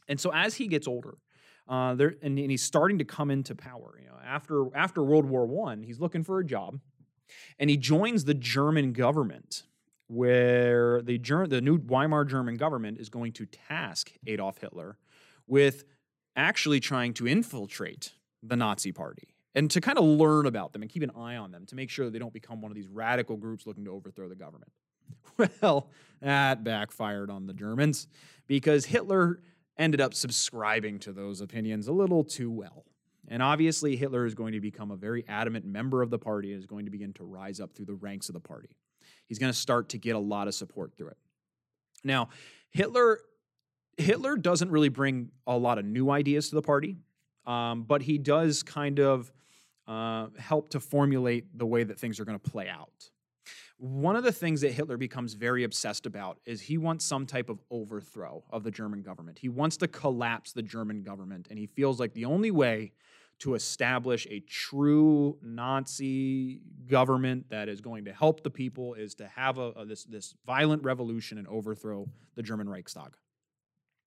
And 0.08 0.20
so 0.20 0.32
as 0.34 0.56
he 0.56 0.68
gets 0.68 0.88
older, 0.88 1.18
uh, 1.68 1.94
there 1.96 2.16
and, 2.22 2.38
and 2.40 2.52
he's 2.52 2.64
starting 2.64 2.98
to 2.98 3.06
come 3.06 3.30
into 3.30 3.56
power. 3.56 3.98
You 4.02 4.08
know, 4.08 4.18
after 4.26 4.66
after 4.76 5.04
World 5.04 5.26
War 5.26 5.46
One, 5.46 5.84
he's 5.84 6.00
looking 6.00 6.24
for 6.24 6.40
a 6.40 6.46
job, 6.46 6.80
and 7.60 7.70
he 7.70 7.78
joins 7.78 8.26
the 8.26 8.34
German 8.34 8.94
government 8.94 9.64
where 10.08 11.04
the, 11.04 11.20
Ger- 11.20 11.46
the 11.46 11.62
new 11.62 11.78
Weimar 11.78 12.26
German 12.26 12.56
government 12.56 13.00
is 13.00 13.10
going 13.10 13.32
to 13.34 13.46
task 13.46 14.12
Adolf 14.26 14.58
Hitler 14.58 14.98
with 15.50 15.84
actually 16.36 16.80
trying 16.80 17.14
to 17.16 17.28
infiltrate 17.28 18.14
the 18.42 18.56
Nazi 18.56 18.92
Party 18.92 19.36
and 19.56 19.70
to 19.72 19.82
kind 19.82 19.98
of 19.98 20.06
learn 20.06 20.46
about 20.46 20.74
them 20.74 20.82
and 20.82 20.90
keep 20.90 21.04
an 21.04 21.12
eye 21.18 21.36
on 21.36 21.52
them 21.52 21.66
to 21.66 21.76
make 21.76 21.90
sure 21.90 22.10
they 22.10 22.20
don't 22.20 22.34
become 22.34 22.62
one 22.62 22.72
of 22.72 22.76
these 22.76 22.88
radical 22.88 23.36
groups 23.36 23.66
looking 23.66 23.86
to 23.86 23.92
overthrow 23.92 24.30
the 24.30 24.36
government. 24.36 24.72
Well, 25.62 25.90
that 26.22 26.66
backfired 26.66 27.30
on 27.30 27.48
the 27.48 27.54
Germans 27.54 28.08
because 28.46 28.86
Hitler 28.86 29.40
ended 29.78 30.02
up 30.02 30.14
subscribing 30.14 31.00
to 31.00 31.14
those 31.14 31.40
opinions 31.40 31.88
a 31.88 31.94
little 31.94 32.26
too 32.26 32.52
well. 32.52 32.84
And 33.30 33.42
obviously, 33.42 33.96
Hitler 33.96 34.26
is 34.26 34.36
going 34.36 34.52
to 34.52 34.60
become 34.60 34.92
a 34.92 34.98
very 34.98 35.24
adamant 35.30 35.64
member 35.64 36.02
of 36.02 36.10
the 36.10 36.20
party 36.20 36.52
and 36.52 36.60
is 36.60 36.68
going 36.68 36.86
to 36.86 36.92
begin 36.92 37.14
to 37.14 37.24
rise 37.24 37.62
up 37.62 37.74
through 37.74 37.86
the 37.86 37.94
ranks 37.94 38.28
of 38.28 38.34
the 38.34 38.42
party 38.42 38.76
he's 39.30 39.40
going 39.40 39.54
to 39.54 39.58
start 39.58 39.90
to 39.90 39.98
get 39.98 40.16
a 40.16 40.20
lot 40.20 40.48
of 40.48 40.56
support 40.56 40.94
through 40.98 41.10
it. 41.10 41.18
Now, 42.04 42.30
Hitler 42.72 43.20
Hitler 44.00 44.38
doesn't 44.38 44.72
really 44.72 44.90
bring 44.90 45.30
a 45.46 45.58
lot 45.58 45.78
of 45.78 45.86
new 45.86 46.10
ideas 46.10 46.50
to 46.50 46.56
the 46.56 46.62
party, 46.62 46.98
um, 47.46 47.84
but 47.84 48.02
he 48.02 48.18
does 48.18 48.64
kind 48.64 49.00
of 49.00 49.32
uh, 49.88 50.28
help 50.38 50.70
to 50.72 50.80
formulate 50.80 51.58
the 51.58 51.66
way 51.66 51.84
that 51.84 52.00
things 52.00 52.20
are 52.20 52.26
going 52.26 52.40
to 52.40 52.50
play 52.50 52.70
out. 52.70 53.10
One 53.78 54.16
of 54.16 54.24
the 54.24 54.32
things 54.32 54.62
that 54.62 54.72
Hitler 54.72 54.98
becomes 54.98 55.34
very 55.34 55.64
obsessed 55.64 56.06
about 56.06 56.40
is 56.46 56.62
he 56.62 56.78
wants 56.78 57.06
some 57.06 57.26
type 57.26 57.50
of 57.50 57.60
overthrow 57.72 58.44
of 58.50 58.64
the 58.64 58.72
German 58.72 59.02
government. 59.02 59.40
He 59.40 59.50
wants 59.50 59.78
to 59.78 59.88
collapse 59.88 60.52
the 60.52 60.62
German 60.62 61.02
government, 61.02 61.48
and 61.50 61.58
he 61.58 61.66
feels 61.66 62.00
like 62.00 62.14
the 62.14 62.26
only 62.26 62.52
way 62.52 62.92
to 63.40 63.56
establish 63.56 64.28
a 64.30 64.42
true 64.42 65.38
Nazi 65.42 66.62
government 66.88 67.50
that 67.50 67.70
is 67.70 67.80
going 67.80 68.06
to 68.06 68.14
help 68.14 68.44
the 68.44 68.50
people 68.50 68.94
is 68.94 69.16
to 69.16 69.28
have 69.28 69.58
a, 69.58 69.72
a, 69.72 69.86
this, 69.86 70.04
this 70.04 70.36
violent 70.46 70.84
revolution 70.84 71.38
and 71.38 71.48
overthrow 71.48 72.08
the 72.36 72.44
German 72.44 72.68
Reichstag. 72.68 73.14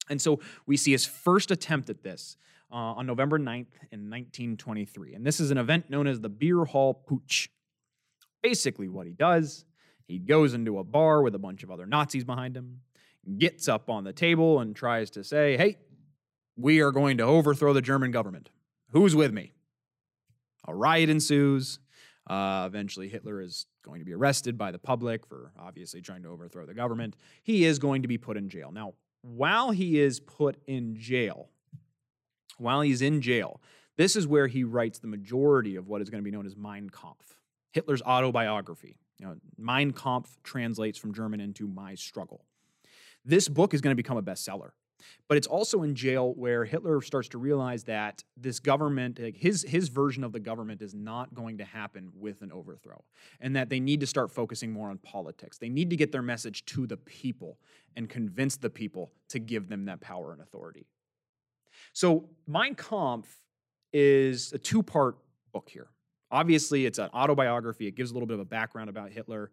And 0.09 0.21
so 0.21 0.41
we 0.67 0.77
see 0.77 0.93
his 0.93 1.07
first 1.07 1.51
attempt 1.51 1.91
at 1.91 2.03
this 2.03 2.37
uh, 2.71 2.77
on 2.77 3.07
November 3.07 3.39
9th 3.39 3.67
in 3.91 4.11
1923. 4.11 5.15
And 5.15 5.27
this 5.27 5.41
is 5.41 5.51
an 5.51 5.59
event 5.59 5.91
known 5.91 6.07
as 6.07 6.21
the 6.21 6.29
Beer 6.29 6.65
Hall 6.65 7.05
Putsch. 7.09 7.49
Basically, 8.43 8.89
what 8.89 9.07
he 9.07 9.13
does, 9.13 9.65
he 10.07 10.19
goes 10.19 10.55
into 10.55 10.79
a 10.79 10.85
bar 10.85 11.23
with 11.23 11.35
a 11.35 11.39
bunch 11.39 11.63
of 11.63 11.71
other 11.71 11.87
Nazis 11.87 12.25
behind 12.25 12.57
him, 12.57 12.81
gets 13.39 13.69
up 13.69 13.89
on 13.89 14.05
the 14.05 14.13
table 14.13 14.61
and 14.61 14.75
tries 14.75 15.11
to 15.11 15.23
say, 15.23 15.57
hey, 15.57 15.79
we 16.57 16.81
are 16.81 16.91
going 16.91 17.19
to 17.19 17.25
overthrow 17.25 17.73
the 17.73 17.81
German 17.81 18.11
government. 18.11 18.51
Who's 18.91 19.15
with 19.15 19.33
me? 19.33 19.53
A 20.67 20.75
riot 20.75 21.09
ensues. 21.09 21.79
Uh, 22.27 22.65
eventually, 22.67 23.09
Hitler 23.09 23.41
is 23.41 23.67
going 23.83 24.01
to 24.01 24.05
be 24.05 24.13
arrested 24.13 24.57
by 24.57 24.71
the 24.71 24.79
public 24.79 25.27
for 25.27 25.53
obviously 25.59 26.01
trying 26.01 26.23
to 26.23 26.29
overthrow 26.29 26.67
the 26.67 26.75
government. 26.75 27.17
He 27.43 27.65
is 27.65 27.79
going 27.79 28.03
to 28.03 28.09
be 28.09 28.19
put 28.19 28.37
in 28.37 28.49
jail. 28.49 28.71
Now, 28.71 28.95
while 29.23 29.71
he 29.71 29.99
is 29.99 30.21
put 30.21 30.57
in 30.67 30.97
jail, 30.97 31.49
while 32.59 32.81
he's 32.81 33.03
in 33.03 33.21
jail, 33.23 33.61
this 33.97 34.17
is 34.17 34.27
where 34.27 34.47
he 34.47 34.65
writes 34.65 34.99
the 34.99 35.07
majority 35.07 35.77
of 35.77 35.89
what 35.89 36.03
is 36.03 36.11
going 36.11 36.23
to 36.23 36.25
be 36.25 36.31
known 36.31 36.47
as 36.47 36.57
Mein 36.57 36.91
Kampf, 36.91 37.39
Hitler's 37.73 38.03
autobiography. 38.03 38.97
You 39.19 39.27
know, 39.27 39.37
Mein 39.57 39.93
Kampf 39.93 40.37
translates 40.43 40.99
from 40.99 41.15
German 41.15 41.41
into 41.41 41.69
My 41.69 41.95
Struggle. 41.95 42.45
This 43.25 43.49
book 43.49 43.75
is 43.75 43.81
going 43.81 43.93
to 43.93 43.97
become 43.97 44.17
a 44.17 44.23
bestseller. 44.23 44.71
But 45.29 45.37
it's 45.37 45.47
also 45.47 45.83
in 45.83 45.95
jail 45.95 46.35
where 46.35 46.65
Hitler 46.65 47.01
starts 47.03 47.29
to 47.31 47.39
realize 47.39 47.85
that 47.85 48.23
this 48.37 48.61
government, 48.61 49.19
like 49.19 49.37
his 49.37 49.63
his 49.63 49.89
version 49.89 50.25
of 50.25 50.33
the 50.33 50.41
government, 50.41 50.83
is 50.83 50.95
not 50.95 51.35
going 51.35 51.59
to 51.59 51.65
happen 51.65 52.11
with 52.15 52.43
an 52.43 52.53
overthrow, 52.53 53.03
and 53.41 53.57
that 53.57 53.69
they 53.69 53.81
need 53.81 54.01
to 54.01 54.07
start 54.07 54.31
focusing 54.31 54.73
more 54.73 54.91
on 54.91 54.99
politics. 54.99 55.59
They 55.59 55.69
need 55.69 55.91
to 55.91 55.97
get 55.97 56.13
their 56.13 56.23
message 56.23 56.65
to 56.67 56.87
the 56.87 56.97
people 56.97 57.59
and 57.97 58.09
convince 58.09 58.57
the 58.57 58.71
people 58.71 59.13
to 59.29 59.39
give 59.39 59.69
them 59.69 59.87
that 59.87 60.01
power 60.01 60.33
and 60.33 60.43
authority. 60.43 60.87
So 61.93 62.29
Mein 62.47 62.75
Kampf 62.75 63.29
is 63.93 64.53
a 64.53 64.59
two 64.59 64.83
part 64.83 65.17
book 65.53 65.69
here. 65.69 65.89
Obviously, 66.31 66.87
it's 66.87 66.99
an 66.99 67.11
autobiography. 67.13 67.87
It 67.87 67.95
gives 67.95 68.11
a 68.11 68.15
little 68.15 68.27
bit 68.27 68.35
of 68.35 68.41
a 68.41 68.47
background 68.47 68.89
about 68.89 69.11
Hitler 69.11 69.51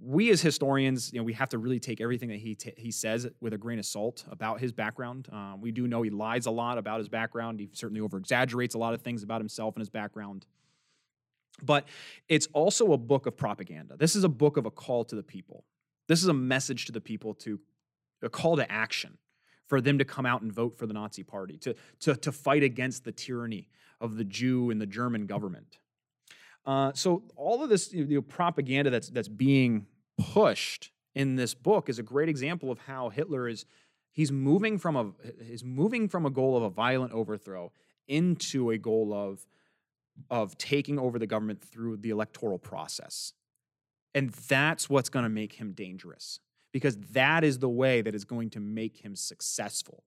we 0.00 0.30
as 0.30 0.40
historians, 0.40 1.12
you 1.12 1.18
know, 1.18 1.24
we 1.24 1.32
have 1.32 1.48
to 1.50 1.58
really 1.58 1.80
take 1.80 2.00
everything 2.00 2.28
that 2.28 2.38
he 2.38 2.54
t- 2.54 2.74
he 2.76 2.90
says 2.90 3.26
with 3.40 3.52
a 3.52 3.58
grain 3.58 3.78
of 3.78 3.86
salt 3.86 4.24
about 4.30 4.60
his 4.60 4.72
background. 4.72 5.28
Um, 5.32 5.60
we 5.60 5.72
do 5.72 5.88
know 5.88 6.02
he 6.02 6.10
lies 6.10 6.46
a 6.46 6.50
lot 6.50 6.78
about 6.78 6.98
his 6.98 7.08
background. 7.08 7.58
He 7.58 7.68
certainly 7.72 8.00
over 8.00 8.16
exaggerates 8.16 8.74
a 8.74 8.78
lot 8.78 8.94
of 8.94 9.02
things 9.02 9.22
about 9.22 9.40
himself 9.40 9.74
and 9.74 9.80
his 9.80 9.90
background. 9.90 10.46
But 11.62 11.88
it's 12.28 12.46
also 12.52 12.92
a 12.92 12.98
book 12.98 13.26
of 13.26 13.36
propaganda. 13.36 13.96
This 13.96 14.14
is 14.14 14.22
a 14.22 14.28
book 14.28 14.56
of 14.56 14.66
a 14.66 14.70
call 14.70 15.04
to 15.06 15.16
the 15.16 15.22
people. 15.22 15.64
This 16.06 16.22
is 16.22 16.28
a 16.28 16.34
message 16.34 16.86
to 16.86 16.92
the 16.92 17.00
people 17.00 17.34
to 17.34 17.58
a 18.22 18.28
call 18.28 18.56
to 18.56 18.70
action 18.70 19.18
for 19.66 19.80
them 19.80 19.98
to 19.98 20.04
come 20.04 20.24
out 20.24 20.42
and 20.42 20.52
vote 20.52 20.78
for 20.78 20.86
the 20.86 20.94
Nazi 20.94 21.24
Party, 21.24 21.56
to 21.58 21.74
to 22.00 22.14
to 22.14 22.30
fight 22.30 22.62
against 22.62 23.04
the 23.04 23.12
tyranny 23.12 23.68
of 24.00 24.16
the 24.16 24.24
Jew 24.24 24.70
and 24.70 24.80
the 24.80 24.86
German 24.86 25.26
government. 25.26 25.78
Uh, 26.66 26.92
so 26.94 27.22
all 27.36 27.62
of 27.62 27.70
this 27.70 27.92
you 27.92 28.04
know, 28.04 28.22
propaganda 28.22 28.90
that's 28.90 29.08
that's 29.08 29.28
being 29.28 29.86
pushed 30.18 30.90
in 31.14 31.36
this 31.36 31.54
book 31.54 31.88
is 31.88 31.98
a 31.98 32.02
great 32.02 32.28
example 32.28 32.70
of 32.70 32.78
how 32.80 33.08
Hitler 33.08 33.48
is 33.48 33.64
he's 34.12 34.32
moving 34.32 34.78
from 34.78 34.96
a 34.96 35.12
is 35.40 35.64
moving 35.64 36.08
from 36.08 36.26
a 36.26 36.30
goal 36.30 36.56
of 36.56 36.62
a 36.62 36.70
violent 36.70 37.12
overthrow 37.12 37.72
into 38.06 38.70
a 38.70 38.78
goal 38.78 39.14
of 39.14 39.46
of 40.30 40.58
taking 40.58 40.98
over 40.98 41.18
the 41.18 41.26
government 41.26 41.62
through 41.62 41.96
the 41.96 42.10
electoral 42.10 42.58
process. 42.58 43.32
And 44.14 44.30
that's 44.30 44.90
what's 44.90 45.08
going 45.08 45.22
to 45.22 45.28
make 45.28 45.54
him 45.54 45.72
dangerous 45.72 46.40
because 46.72 46.96
that 47.12 47.44
is 47.44 47.58
the 47.58 47.68
way 47.68 48.02
that 48.02 48.14
is 48.14 48.24
going 48.24 48.50
to 48.50 48.60
make 48.60 49.04
him 49.04 49.14
successful. 49.14 50.04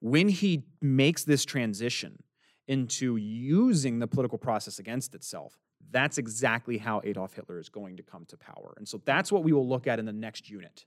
When 0.00 0.28
he 0.28 0.64
makes 0.80 1.24
this 1.24 1.44
transition 1.44 2.22
into 2.68 3.16
using 3.16 3.98
the 3.98 4.06
political 4.06 4.38
process 4.38 4.78
against 4.78 5.14
itself, 5.14 5.58
that's 5.90 6.18
exactly 6.18 6.78
how 6.78 7.00
Adolf 7.02 7.34
Hitler 7.34 7.58
is 7.58 7.68
going 7.68 7.96
to 7.96 8.02
come 8.02 8.26
to 8.26 8.36
power. 8.36 8.74
And 8.76 8.86
so 8.86 9.00
that's 9.04 9.32
what 9.32 9.42
we 9.42 9.52
will 9.52 9.66
look 9.66 9.86
at 9.86 9.98
in 9.98 10.04
the 10.04 10.12
next 10.12 10.48
unit. 10.48 10.84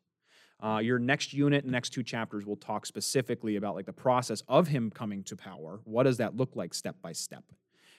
Uh, 0.63 0.77
your 0.77 0.99
next 0.99 1.33
unit, 1.33 1.65
next 1.65 1.89
two 1.89 2.03
chapters, 2.03 2.45
will 2.45 2.55
talk 2.55 2.85
specifically 2.85 3.55
about 3.55 3.73
like 3.73 3.87
the 3.87 3.93
process 3.93 4.43
of 4.47 4.67
him 4.67 4.91
coming 4.91 5.23
to 5.23 5.35
power. 5.35 5.81
What 5.85 6.03
does 6.03 6.17
that 6.17 6.37
look 6.37 6.55
like 6.55 6.75
step 6.75 6.95
by 7.01 7.13
step? 7.13 7.43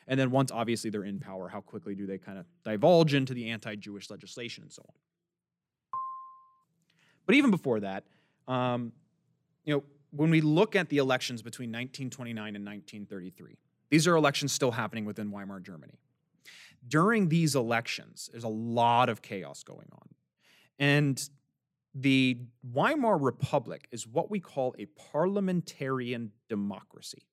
And 0.06 0.18
then 0.18 0.30
once 0.30 0.52
obviously 0.52 0.88
they're 0.90 1.04
in 1.04 1.18
power, 1.18 1.48
how 1.48 1.60
quickly 1.60 1.96
do 1.96 2.06
they 2.06 2.18
kind 2.18 2.38
of 2.38 2.46
divulge 2.64 3.14
into 3.14 3.34
the 3.34 3.50
anti-Jewish 3.50 4.10
legislation 4.10 4.62
and 4.62 4.72
so 4.72 4.82
on? 4.86 4.94
But 7.26 7.34
even 7.34 7.50
before 7.50 7.80
that, 7.80 8.04
um, 8.46 8.92
you 9.64 9.74
know, 9.74 9.84
when 10.10 10.30
we 10.30 10.40
look 10.40 10.76
at 10.76 10.88
the 10.88 10.98
elections 10.98 11.42
between 11.42 11.70
1929 11.70 12.56
and 12.56 12.64
1933, 12.64 13.56
these 13.92 14.08
are 14.08 14.16
elections 14.16 14.52
still 14.52 14.70
happening 14.70 15.04
within 15.04 15.30
Weimar 15.30 15.60
Germany. 15.60 15.98
during 16.88 17.28
these 17.28 17.54
elections, 17.54 18.30
there's 18.32 18.42
a 18.42 18.48
lot 18.48 19.08
of 19.10 19.20
chaos 19.22 19.62
going 19.62 19.86
on. 19.92 20.08
And 20.78 21.28
the 21.94 22.38
Weimar 22.64 23.18
Republic 23.18 23.86
is 23.92 24.06
what 24.06 24.30
we 24.30 24.40
call 24.40 24.74
a 24.78 24.86
parliamentarian 24.86 26.32
democracy. 26.48 27.26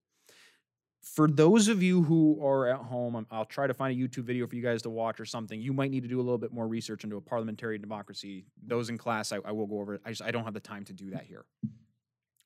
For 1.02 1.30
those 1.30 1.70
of 1.70 1.82
you 1.82 2.04
who 2.04 2.46
are 2.46 2.68
at 2.68 2.82
home, 2.82 3.26
I'll 3.32 3.46
try 3.46 3.66
to 3.66 3.74
find 3.74 3.98
a 3.98 4.08
YouTube 4.08 4.26
video 4.26 4.46
for 4.46 4.56
you 4.56 4.62
guys 4.62 4.82
to 4.82 4.90
watch 4.90 5.22
or 5.22 5.26
something. 5.26 5.62
You 5.62 5.72
might 5.72 5.92
need 5.92 6.04
to 6.04 6.10
do 6.10 6.20
a 6.20 6.22
little 6.22 6.38
bit 6.38 6.52
more 6.52 6.68
research 6.68 7.06
into 7.06 7.16
a 7.16 7.22
parliamentary 7.22 7.78
democracy. 7.78 8.46
Those 8.68 8.90
in 8.90 8.98
class, 8.98 9.32
I, 9.32 9.38
I 9.46 9.54
will 9.54 9.66
go 9.66 9.80
over 9.80 9.96
it. 9.96 10.02
I 10.06 10.10
just 10.10 10.22
I 10.22 10.32
don't 10.32 10.44
have 10.44 10.54
the 10.54 10.60
time 10.60 10.84
to 10.86 10.94
do 10.94 11.12
that 11.12 11.24
here. 11.24 11.46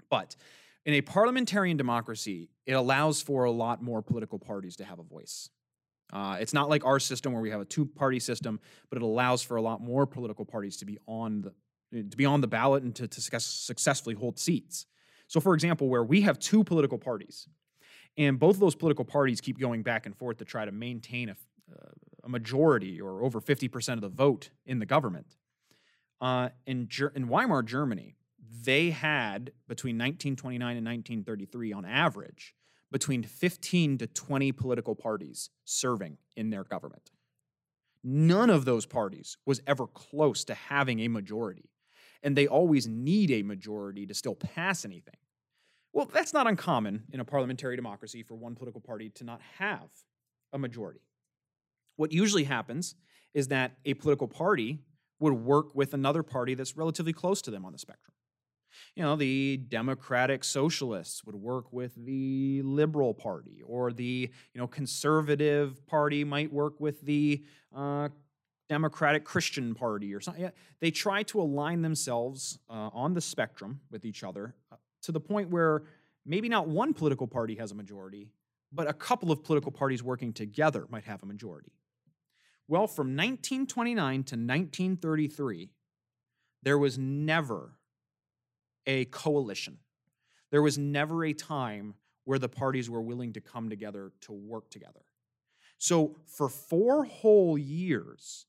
But 0.10 0.36
in 0.86 0.94
a 0.94 1.02
parliamentarian 1.02 1.78
democracy, 1.78 2.50
it 2.66 2.74
allows 2.74 3.22
for 3.22 3.46
a 3.46 3.52
lot 3.52 3.82
more 3.82 4.02
political 4.02 4.40
parties 4.40 4.76
to 4.78 4.86
have 4.86 5.00
a 5.00 5.04
voice. 5.04 5.50
Uh, 6.12 6.38
it's 6.40 6.54
not 6.54 6.70
like 6.70 6.86
our 6.86 7.00
system 7.00 7.34
where 7.34 7.42
we 7.42 7.50
have 7.50 7.62
a 7.62 7.66
two-party 7.66 8.20
system, 8.20 8.60
but 8.90 8.98
it 8.98 9.02
allows 9.02 9.42
for 9.42 9.58
a 9.58 9.62
lot 9.62 9.82
more 9.82 10.06
political 10.06 10.46
parties 10.46 10.78
to 10.78 10.86
be 10.86 10.98
on 11.08 11.42
the 11.42 11.54
to 12.10 12.18
be 12.18 12.26
on 12.26 12.42
the 12.42 12.48
ballot 12.48 12.82
and 12.82 12.96
to, 12.96 13.08
to 13.08 13.22
successfully 13.22 14.16
hold 14.16 14.40
seats. 14.40 14.88
So, 15.28 15.40
for 15.40 15.54
example, 15.54 15.90
where 15.90 16.04
we 16.04 16.22
have 16.22 16.40
two 16.40 16.64
political 16.64 16.98
parties, 16.98 17.48
and 18.18 18.40
both 18.40 18.56
of 18.56 18.60
those 18.60 18.76
political 18.76 19.06
parties 19.06 19.42
keep 19.42 19.60
going 19.60 19.84
back 19.84 20.06
and 20.06 20.16
forth 20.16 20.38
to 20.38 20.46
try 20.46 20.66
to 20.66 20.72
maintain 20.72 21.30
a, 21.30 21.36
uh, 21.72 21.92
a 22.24 22.30
majority 22.30 23.00
or 23.00 23.24
over 23.24 23.40
50% 23.40 23.94
of 23.94 24.02
the 24.02 24.10
vote 24.10 24.50
in 24.66 24.80
the 24.80 24.86
government. 24.86 25.36
Uh, 26.22 26.50
in, 26.66 26.88
Ger- 26.88 27.12
in 27.16 27.28
Weimar, 27.28 27.64
Germany, 27.64 28.16
they 28.62 28.92
had 28.92 29.52
between 29.68 29.96
1929 29.96 30.78
and 30.78 30.86
1933, 30.86 31.74
on 31.74 31.86
average, 31.86 32.54
between 32.92 33.24
15 33.24 33.98
to 33.98 34.08
20 34.08 34.52
political 34.52 34.96
parties 34.96 35.50
serving 35.66 36.18
in 36.36 36.52
their 36.52 36.64
government. 36.64 37.12
None 38.04 38.50
of 38.50 38.66
those 38.66 38.86
parties 38.86 39.38
was 39.46 39.62
ever 39.66 39.88
close 39.88 40.44
to 40.46 40.54
having 40.54 41.00
a 41.00 41.08
majority, 41.08 41.72
and 42.22 42.36
they 42.36 42.48
always 42.48 42.88
need 42.88 43.32
a 43.32 43.42
majority 43.42 44.06
to 44.06 44.14
still 44.14 44.36
pass 44.36 44.86
anything. 44.86 45.16
Well, 45.94 46.10
that's 46.12 46.34
not 46.34 46.48
uncommon 46.48 47.04
in 47.12 47.20
a 47.20 47.26
parliamentary 47.26 47.76
democracy 47.76 48.24
for 48.24 48.36
one 48.36 48.56
political 48.56 48.82
party 48.82 49.10
to 49.12 49.24
not 49.24 49.42
have 49.58 49.90
a 50.52 50.60
majority. 50.60 51.02
What 51.96 52.12
usually 52.12 52.44
happens 52.44 52.96
is 53.34 53.48
that 53.48 53.78
a 53.86 53.94
political 53.96 54.28
party 54.28 54.80
would 55.20 55.34
work 55.34 55.74
with 55.74 55.94
another 55.94 56.24
party 56.24 56.54
that's 56.56 56.76
relatively 56.76 57.14
close 57.14 57.42
to 57.44 57.52
them 57.52 57.66
on 57.66 57.72
the 57.72 57.80
spectrum 57.80 58.14
you 58.96 59.04
know, 59.04 59.16
the 59.16 59.58
Democratic 59.58 60.44
Socialists 60.44 61.24
would 61.26 61.36
work 61.36 61.72
with 61.72 61.94
the 61.96 62.62
Liberal 62.64 63.14
Party, 63.14 63.62
or 63.66 63.92
the, 63.92 64.32
you 64.54 64.62
know, 64.62 64.68
Conservative 64.68 65.86
Party 65.88 66.24
might 66.24 66.52
work 66.52 66.80
with 66.80 67.02
the 67.02 67.44
uh, 67.76 68.10
Democratic 68.70 69.24
Christian 69.24 69.76
Party 69.76 70.14
or 70.14 70.22
something. 70.22 70.52
They 70.80 70.92
try 70.92 71.24
to 71.24 71.42
align 71.42 71.82
themselves 71.82 72.60
uh, 72.70 72.90
on 72.94 73.14
the 73.14 73.22
spectrum 73.22 73.82
with 73.92 74.06
each 74.06 74.24
other 74.24 74.56
uh, 74.72 74.78
to 75.04 75.12
the 75.12 75.20
point 75.20 75.50
where 75.50 75.84
maybe 76.26 76.50
not 76.50 76.68
one 76.68 76.94
political 76.94 77.28
party 77.28 77.56
has 77.56 77.72
a 77.72 77.76
majority, 77.76 78.30
but 78.72 78.88
a 78.88 78.94
couple 78.94 79.32
of 79.32 79.44
political 79.44 79.72
parties 79.72 80.02
working 80.02 80.34
together 80.34 80.86
might 80.90 81.04
have 81.04 81.22
a 81.24 81.26
majority. 81.26 81.72
Well, 82.68 82.88
from 82.88 83.08
1929 83.08 84.14
to 84.14 84.36
1933, 84.36 85.70
there 86.64 86.78
was 86.78 86.98
never 86.98 87.74
a 88.86 89.06
coalition. 89.06 89.78
There 90.52 90.62
was 90.62 90.78
never 90.78 91.26
a 91.26 91.34
time 91.34 91.96
where 92.26 92.40
the 92.40 92.50
parties 92.50 92.90
were 92.90 93.02
willing 93.02 93.34
to 93.34 93.42
come 93.42 93.70
together 93.70 94.12
to 94.22 94.32
work 94.32 94.70
together. 94.70 95.02
So, 95.78 96.16
for 96.26 96.48
four 96.48 97.04
whole 97.04 97.58
years, 97.58 98.46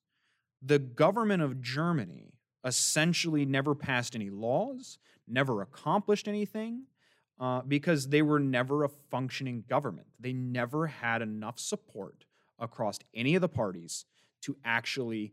the 0.62 0.78
government 0.78 1.42
of 1.42 1.60
Germany 1.60 2.34
essentially 2.64 3.44
never 3.44 3.74
passed 3.74 4.14
any 4.14 4.30
laws, 4.30 4.98
never 5.26 5.60
accomplished 5.62 6.28
anything, 6.28 6.84
uh, 7.40 7.62
because 7.62 8.08
they 8.08 8.22
were 8.22 8.38
never 8.38 8.84
a 8.84 8.88
functioning 8.88 9.64
government. 9.68 10.06
They 10.20 10.32
never 10.32 10.86
had 10.86 11.22
enough 11.22 11.58
support 11.58 12.24
across 12.58 12.98
any 13.14 13.34
of 13.34 13.40
the 13.40 13.48
parties 13.48 14.04
to 14.42 14.56
actually 14.64 15.32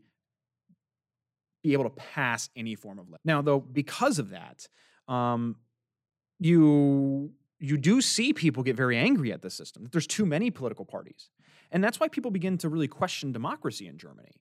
be 1.62 1.72
able 1.72 1.84
to 1.84 1.90
pass 1.90 2.50
any 2.56 2.74
form 2.74 2.98
of 2.98 3.08
law. 3.08 3.18
Now, 3.24 3.40
though, 3.40 3.60
because 3.60 4.18
of 4.18 4.30
that, 4.30 4.66
um, 5.08 5.56
you 6.38 7.32
you 7.58 7.76
do 7.76 8.00
see 8.00 8.32
people 8.32 8.64
get 8.64 8.76
very 8.76 8.98
angry 8.98 9.32
at 9.32 9.42
the 9.42 9.50
system. 9.50 9.84
That 9.84 9.92
there's 9.92 10.06
too 10.06 10.26
many 10.26 10.50
political 10.50 10.84
parties, 10.84 11.30
and 11.70 11.82
that's 11.82 12.00
why 12.00 12.08
people 12.08 12.30
begin 12.30 12.58
to 12.58 12.68
really 12.68 12.88
question 12.88 13.32
democracy 13.32 13.86
in 13.86 13.98
Germany. 13.98 14.40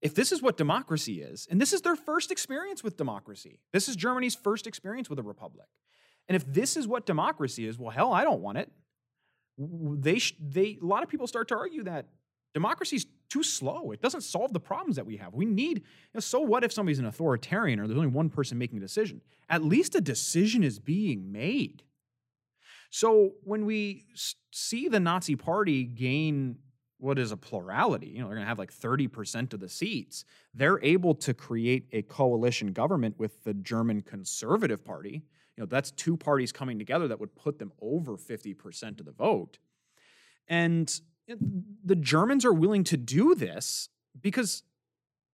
If 0.00 0.14
this 0.14 0.30
is 0.30 0.42
what 0.42 0.56
democracy 0.56 1.22
is, 1.22 1.48
and 1.50 1.60
this 1.60 1.72
is 1.72 1.80
their 1.80 1.96
first 1.96 2.30
experience 2.30 2.84
with 2.84 2.96
democracy, 2.96 3.60
this 3.72 3.88
is 3.88 3.96
Germany's 3.96 4.34
first 4.34 4.66
experience 4.66 5.10
with 5.10 5.18
a 5.18 5.22
republic, 5.22 5.68
and 6.28 6.36
if 6.36 6.44
this 6.46 6.76
is 6.76 6.86
what 6.86 7.06
democracy 7.06 7.66
is, 7.66 7.78
well, 7.78 7.90
hell, 7.90 8.12
I 8.12 8.22
don't 8.24 8.40
want 8.40 8.58
it. 8.58 8.70
They 9.58 10.18
sh- 10.18 10.36
they 10.40 10.78
a 10.80 10.86
lot 10.86 11.02
of 11.02 11.08
people 11.08 11.26
start 11.26 11.48
to 11.48 11.56
argue 11.56 11.84
that 11.84 12.06
democracy's 12.54 13.06
too 13.28 13.42
slow. 13.42 13.92
It 13.92 14.00
doesn't 14.00 14.22
solve 14.22 14.52
the 14.52 14.60
problems 14.60 14.96
that 14.96 15.06
we 15.06 15.16
have. 15.18 15.34
We 15.34 15.44
need, 15.44 15.78
you 15.78 15.84
know, 16.14 16.20
so 16.20 16.40
what 16.40 16.64
if 16.64 16.72
somebody's 16.72 16.98
an 16.98 17.06
authoritarian 17.06 17.80
or 17.80 17.86
there's 17.86 17.98
only 17.98 18.10
one 18.10 18.30
person 18.30 18.58
making 18.58 18.78
a 18.78 18.80
decision? 18.80 19.20
At 19.48 19.62
least 19.62 19.94
a 19.94 20.00
decision 20.00 20.62
is 20.62 20.78
being 20.78 21.30
made. 21.30 21.82
So 22.90 23.32
when 23.44 23.66
we 23.66 24.06
see 24.50 24.88
the 24.88 25.00
Nazi 25.00 25.36
party 25.36 25.84
gain 25.84 26.56
what 27.00 27.18
is 27.18 27.30
a 27.30 27.36
plurality, 27.36 28.08
you 28.08 28.20
know, 28.20 28.26
they're 28.26 28.36
going 28.36 28.44
to 28.44 28.48
have 28.48 28.58
like 28.58 28.72
30% 28.72 29.52
of 29.52 29.60
the 29.60 29.68
seats, 29.68 30.24
they're 30.52 30.82
able 30.82 31.14
to 31.14 31.32
create 31.32 31.86
a 31.92 32.02
coalition 32.02 32.72
government 32.72 33.16
with 33.18 33.44
the 33.44 33.54
German 33.54 34.02
Conservative 34.02 34.84
Party. 34.84 35.22
You 35.56 35.62
know, 35.62 35.66
that's 35.66 35.90
two 35.92 36.16
parties 36.16 36.50
coming 36.50 36.78
together 36.78 37.06
that 37.08 37.20
would 37.20 37.34
put 37.36 37.58
them 37.58 37.72
over 37.80 38.16
50% 38.16 39.00
of 39.00 39.06
the 39.06 39.12
vote. 39.12 39.58
And 40.48 41.00
the 41.84 41.96
Germans 41.96 42.44
are 42.44 42.52
willing 42.52 42.84
to 42.84 42.96
do 42.96 43.34
this 43.34 43.88
because 44.20 44.62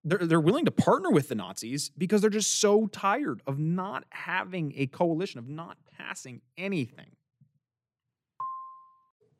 they're, 0.05 0.19
they're 0.19 0.41
willing 0.41 0.67
to 0.67 0.71
partner 0.71 1.11
with 1.11 1.29
the 1.29 1.35
Nazis 1.35 1.91
because 1.97 2.21
they're 2.21 2.31
just 2.31 2.61
so 2.61 2.87
tired 2.87 3.41
of 3.47 3.59
not 3.59 4.05
having 4.11 4.73
a 4.77 4.87
coalition, 4.87 5.39
of 5.39 5.49
not 5.49 5.79
passing 5.97 6.43
anything. 6.59 7.07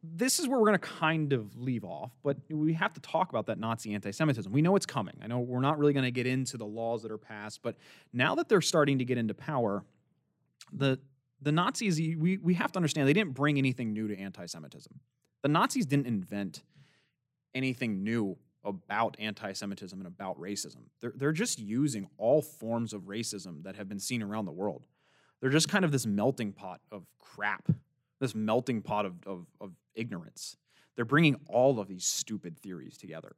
This 0.03 0.39
is 0.39 0.47
where 0.47 0.59
we're 0.59 0.67
going 0.67 0.79
to 0.79 0.87
kind 0.87 1.33
of 1.33 1.57
leave 1.57 1.85
off, 1.85 2.13
but 2.23 2.37
we 2.51 2.75
have 2.75 2.93
to 2.93 3.01
talk 3.01 3.31
about 3.31 3.47
that 3.47 3.59
Nazi 3.59 3.95
anti 3.95 4.11
Semitism. 4.11 4.53
We 4.53 4.61
know 4.61 4.77
it's 4.77 4.87
coming. 4.87 5.15
I 5.23 5.27
know 5.27 5.41
we're 5.41 5.61
not 5.61 5.79
really 5.79 5.95
going 5.95 6.05
to 6.05 6.11
get 6.11 6.27
into 6.27 6.59
the 6.59 6.67
laws 6.67 7.03
that 7.03 7.11
are 7.11 7.19
passed, 7.19 7.63
but 7.63 7.77
now 8.13 8.35
that 8.35 8.49
they're 8.49 8.61
starting 8.61 8.99
to 8.99 9.05
get 9.05 9.17
into 9.17 9.33
power, 9.33 9.83
the, 10.73 10.99
the 11.41 11.53
Nazis, 11.53 11.99
we, 11.99 12.37
we 12.37 12.55
have 12.55 12.71
to 12.73 12.77
understand 12.77 13.09
they 13.09 13.15
didn't 13.15 13.33
bring 13.33 13.57
anything 13.57 13.95
new 13.95 14.09
to 14.09 14.19
anti 14.19 14.45
Semitism. 14.45 15.01
The 15.45 15.51
Nazis 15.51 15.85
didn't 15.85 16.07
invent 16.07 16.63
anything 17.55 18.03
new 18.03 18.39
about 18.65 19.15
anti 19.19 19.53
Semitism 19.53 20.01
and 20.01 20.07
about 20.07 20.41
racism. 20.41 20.85
They're, 21.03 21.13
they're 21.15 21.33
just 21.33 21.59
using 21.59 22.09
all 22.17 22.41
forms 22.41 22.95
of 22.95 23.03
racism 23.03 23.63
that 23.65 23.77
have 23.77 23.87
been 23.87 24.01
seen 24.01 24.23
around 24.23 24.47
the 24.47 24.53
world. 24.53 24.87
They're 25.43 25.51
just 25.51 25.69
kind 25.69 25.85
of 25.85 25.93
this 25.93 26.07
melting 26.07 26.55
pot 26.55 26.81
of 26.91 27.05
crap, 27.19 27.71
this 28.21 28.35
melting 28.35 28.81
pot 28.81 29.05
of, 29.05 29.17
of, 29.27 29.47
of 29.61 29.73
ignorance. 29.95 30.57
They're 30.97 31.05
bringing 31.05 31.37
all 31.47 31.79
of 31.79 31.89
these 31.89 32.07
stupid 32.07 32.59
theories 32.59 32.97
together. 32.97 33.37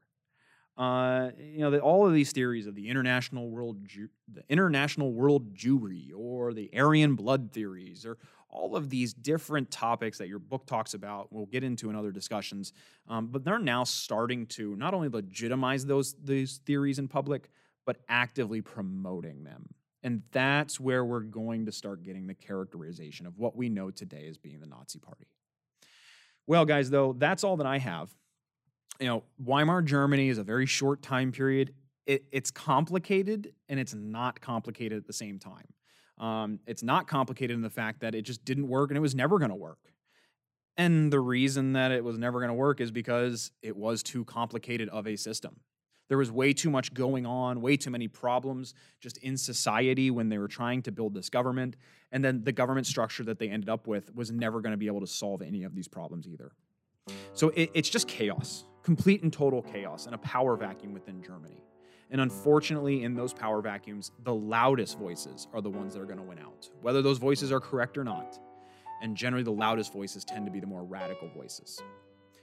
Uh, 0.78 1.30
you 1.38 1.58
know, 1.58 1.70
the, 1.70 1.80
all 1.80 2.06
of 2.06 2.12
these 2.12 2.30
theories 2.30 2.68
of 2.68 2.76
the 2.76 2.88
international 2.88 3.50
world, 3.50 3.78
Jew, 3.84 4.10
the 4.32 4.44
international 4.48 5.12
world 5.12 5.56
Jewry, 5.56 6.12
or 6.14 6.52
the 6.52 6.70
Aryan 6.76 7.16
blood 7.16 7.50
theories, 7.50 8.06
or 8.06 8.18
all 8.56 8.74
of 8.74 8.88
these 8.88 9.12
different 9.12 9.70
topics 9.70 10.16
that 10.18 10.28
your 10.28 10.38
book 10.38 10.66
talks 10.66 10.94
about. 10.94 11.30
We'll 11.30 11.46
get 11.46 11.62
into 11.62 11.90
in 11.90 11.94
other 11.94 12.10
discussions, 12.10 12.72
um, 13.06 13.26
but 13.26 13.44
they're 13.44 13.58
now 13.58 13.84
starting 13.84 14.46
to 14.46 14.74
not 14.76 14.94
only 14.94 15.08
legitimize 15.08 15.84
those 15.84 16.14
these 16.24 16.58
theories 16.64 16.98
in 16.98 17.06
public, 17.06 17.50
but 17.84 17.98
actively 18.08 18.62
promoting 18.62 19.44
them. 19.44 19.68
And 20.02 20.22
that's 20.32 20.80
where 20.80 21.04
we're 21.04 21.20
going 21.20 21.66
to 21.66 21.72
start 21.72 22.02
getting 22.02 22.26
the 22.26 22.34
characterization 22.34 23.26
of 23.26 23.38
what 23.38 23.56
we 23.56 23.68
know 23.68 23.90
today 23.90 24.26
as 24.28 24.38
being 24.38 24.60
the 24.60 24.66
Nazi 24.66 24.98
Party. 24.98 25.26
Well, 26.46 26.64
guys, 26.64 26.90
though, 26.90 27.12
that's 27.12 27.44
all 27.44 27.56
that 27.58 27.66
I 27.66 27.78
have. 27.78 28.10
You 29.00 29.06
know, 29.06 29.24
Weimar 29.38 29.82
Germany 29.82 30.28
is 30.28 30.38
a 30.38 30.44
very 30.44 30.66
short 30.66 31.02
time 31.02 31.32
period. 31.32 31.74
It, 32.06 32.24
it's 32.30 32.50
complicated 32.50 33.52
and 33.68 33.80
it's 33.80 33.94
not 33.94 34.40
complicated 34.40 34.96
at 34.96 35.06
the 35.06 35.12
same 35.12 35.38
time. 35.38 35.66
Um, 36.18 36.60
it's 36.66 36.82
not 36.82 37.06
complicated 37.06 37.54
in 37.54 37.62
the 37.62 37.70
fact 37.70 38.00
that 38.00 38.14
it 38.14 38.22
just 38.22 38.44
didn't 38.44 38.68
work 38.68 38.90
and 38.90 38.96
it 38.96 39.00
was 39.00 39.14
never 39.14 39.38
going 39.38 39.50
to 39.50 39.56
work. 39.56 39.78
And 40.76 41.12
the 41.12 41.20
reason 41.20 41.72
that 41.72 41.90
it 41.90 42.04
was 42.04 42.18
never 42.18 42.38
going 42.38 42.48
to 42.48 42.54
work 42.54 42.80
is 42.80 42.90
because 42.90 43.50
it 43.62 43.76
was 43.76 44.02
too 44.02 44.24
complicated 44.24 44.88
of 44.90 45.06
a 45.06 45.16
system. 45.16 45.60
There 46.08 46.18
was 46.18 46.30
way 46.30 46.52
too 46.52 46.70
much 46.70 46.94
going 46.94 47.26
on, 47.26 47.60
way 47.60 47.76
too 47.76 47.90
many 47.90 48.08
problems 48.08 48.74
just 49.00 49.16
in 49.18 49.36
society 49.36 50.10
when 50.10 50.28
they 50.28 50.38
were 50.38 50.48
trying 50.48 50.82
to 50.82 50.92
build 50.92 51.14
this 51.14 51.28
government. 51.28 51.76
And 52.12 52.24
then 52.24 52.44
the 52.44 52.52
government 52.52 52.86
structure 52.86 53.24
that 53.24 53.38
they 53.38 53.48
ended 53.48 53.68
up 53.68 53.86
with 53.86 54.14
was 54.14 54.30
never 54.30 54.60
going 54.60 54.72
to 54.72 54.76
be 54.76 54.86
able 54.86 55.00
to 55.00 55.06
solve 55.06 55.42
any 55.42 55.64
of 55.64 55.74
these 55.74 55.88
problems 55.88 56.28
either. 56.28 56.52
So 57.32 57.48
it, 57.50 57.70
it's 57.74 57.88
just 57.88 58.06
chaos 58.06 58.64
complete 58.86 59.24
and 59.24 59.32
total 59.32 59.62
chaos 59.62 60.06
and 60.06 60.14
a 60.14 60.18
power 60.18 60.56
vacuum 60.56 60.92
within 60.92 61.20
Germany. 61.20 61.60
And 62.10 62.20
unfortunately, 62.20 63.02
in 63.02 63.14
those 63.14 63.32
power 63.32 63.60
vacuums, 63.60 64.12
the 64.22 64.34
loudest 64.34 64.98
voices 64.98 65.48
are 65.52 65.60
the 65.60 65.70
ones 65.70 65.94
that 65.94 66.00
are 66.00 66.06
going 66.06 66.18
to 66.18 66.24
win 66.24 66.38
out, 66.38 66.70
whether 66.80 67.02
those 67.02 67.18
voices 67.18 67.50
are 67.50 67.60
correct 67.60 67.98
or 67.98 68.04
not. 68.04 68.38
And 69.02 69.16
generally, 69.16 69.42
the 69.42 69.52
loudest 69.52 69.92
voices 69.92 70.24
tend 70.24 70.46
to 70.46 70.52
be 70.52 70.60
the 70.60 70.66
more 70.66 70.84
radical 70.84 71.28
voices. 71.28 71.82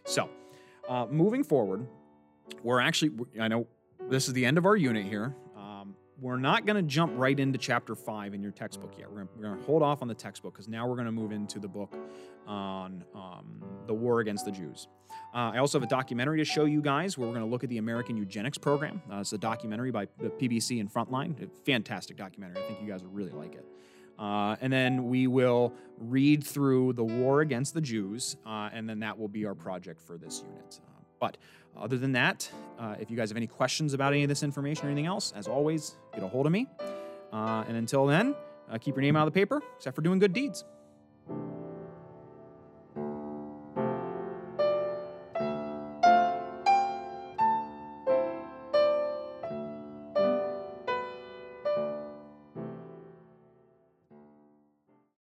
So, 0.05 0.29
uh, 0.87 1.07
moving 1.09 1.43
forward, 1.43 1.87
we're 2.61 2.81
actually, 2.81 3.11
I 3.39 3.47
know 3.47 3.67
this 4.09 4.27
is 4.27 4.33
the 4.33 4.45
end 4.45 4.57
of 4.57 4.65
our 4.65 4.75
unit 4.75 5.05
here. 5.05 5.35
We're 6.19 6.37
not 6.37 6.65
going 6.65 6.75
to 6.75 6.83
jump 6.83 7.13
right 7.15 7.37
into 7.37 7.57
chapter 7.57 7.95
five 7.95 8.33
in 8.33 8.41
your 8.41 8.51
textbook 8.51 8.93
yet. 8.97 9.11
We're 9.11 9.25
going 9.25 9.57
to 9.57 9.63
hold 9.65 9.81
off 9.81 10.01
on 10.01 10.07
the 10.07 10.13
textbook 10.13 10.53
because 10.53 10.67
now 10.67 10.87
we're 10.87 10.95
going 10.95 11.07
to 11.07 11.11
move 11.11 11.31
into 11.31 11.59
the 11.59 11.67
book 11.67 11.95
on 12.47 13.03
um, 13.15 13.63
the 13.87 13.93
war 13.93 14.19
against 14.19 14.45
the 14.45 14.51
Jews. 14.51 14.87
Uh, 15.33 15.51
I 15.53 15.57
also 15.57 15.79
have 15.79 15.85
a 15.85 15.89
documentary 15.89 16.37
to 16.37 16.45
show 16.45 16.65
you 16.65 16.81
guys 16.81 17.17
where 17.17 17.27
we're 17.27 17.33
going 17.33 17.45
to 17.45 17.51
look 17.51 17.63
at 17.63 17.69
the 17.69 17.77
American 17.79 18.15
Eugenics 18.15 18.57
Program. 18.57 19.01
Uh, 19.11 19.17
it's 19.17 19.33
a 19.33 19.37
documentary 19.37 19.91
by 19.91 20.07
the 20.19 20.29
PBS 20.29 20.79
and 20.79 20.93
Frontline. 20.93 21.41
A 21.43 21.47
fantastic 21.65 22.17
documentary. 22.17 22.63
I 22.63 22.67
think 22.67 22.81
you 22.81 22.87
guys 22.87 23.03
will 23.03 23.11
really 23.11 23.31
like 23.31 23.55
it. 23.55 23.65
Uh, 24.17 24.55
and 24.61 24.71
then 24.71 25.09
we 25.09 25.25
will 25.27 25.73
read 25.97 26.43
through 26.43 26.93
the 26.93 27.03
war 27.03 27.41
against 27.41 27.73
the 27.73 27.81
Jews, 27.81 28.37
uh, 28.45 28.69
and 28.71 28.87
then 28.87 28.99
that 28.99 29.17
will 29.17 29.27
be 29.27 29.45
our 29.45 29.55
project 29.55 29.99
for 29.99 30.17
this 30.17 30.43
unit. 30.47 30.79
Uh, 31.23 31.27
but 31.27 31.37
other 31.81 31.97
than 31.97 32.11
that, 32.11 32.49
uh, 32.79 32.95
if 32.99 33.09
you 33.09 33.17
guys 33.17 33.29
have 33.29 33.37
any 33.37 33.47
questions 33.47 33.93
about 33.93 34.13
any 34.13 34.23
of 34.23 34.29
this 34.29 34.43
information 34.43 34.87
or 34.87 34.91
anything 34.91 35.05
else, 35.05 35.33
as 35.35 35.47
always, 35.47 35.95
get 36.13 36.23
a 36.23 36.27
hold 36.27 36.45
of 36.45 36.51
me. 36.51 36.67
and 37.31 37.77
until 37.77 38.05
then, 38.05 38.35
keep 38.81 38.95
your 38.95 39.01
name 39.01 39.15
out 39.15 39.27
of 39.27 39.33
the 39.33 39.39
paper, 39.39 39.61
except 39.77 39.95
for 39.95 40.01
doing 40.01 40.19
good 40.19 40.33
deeds. 40.33 40.65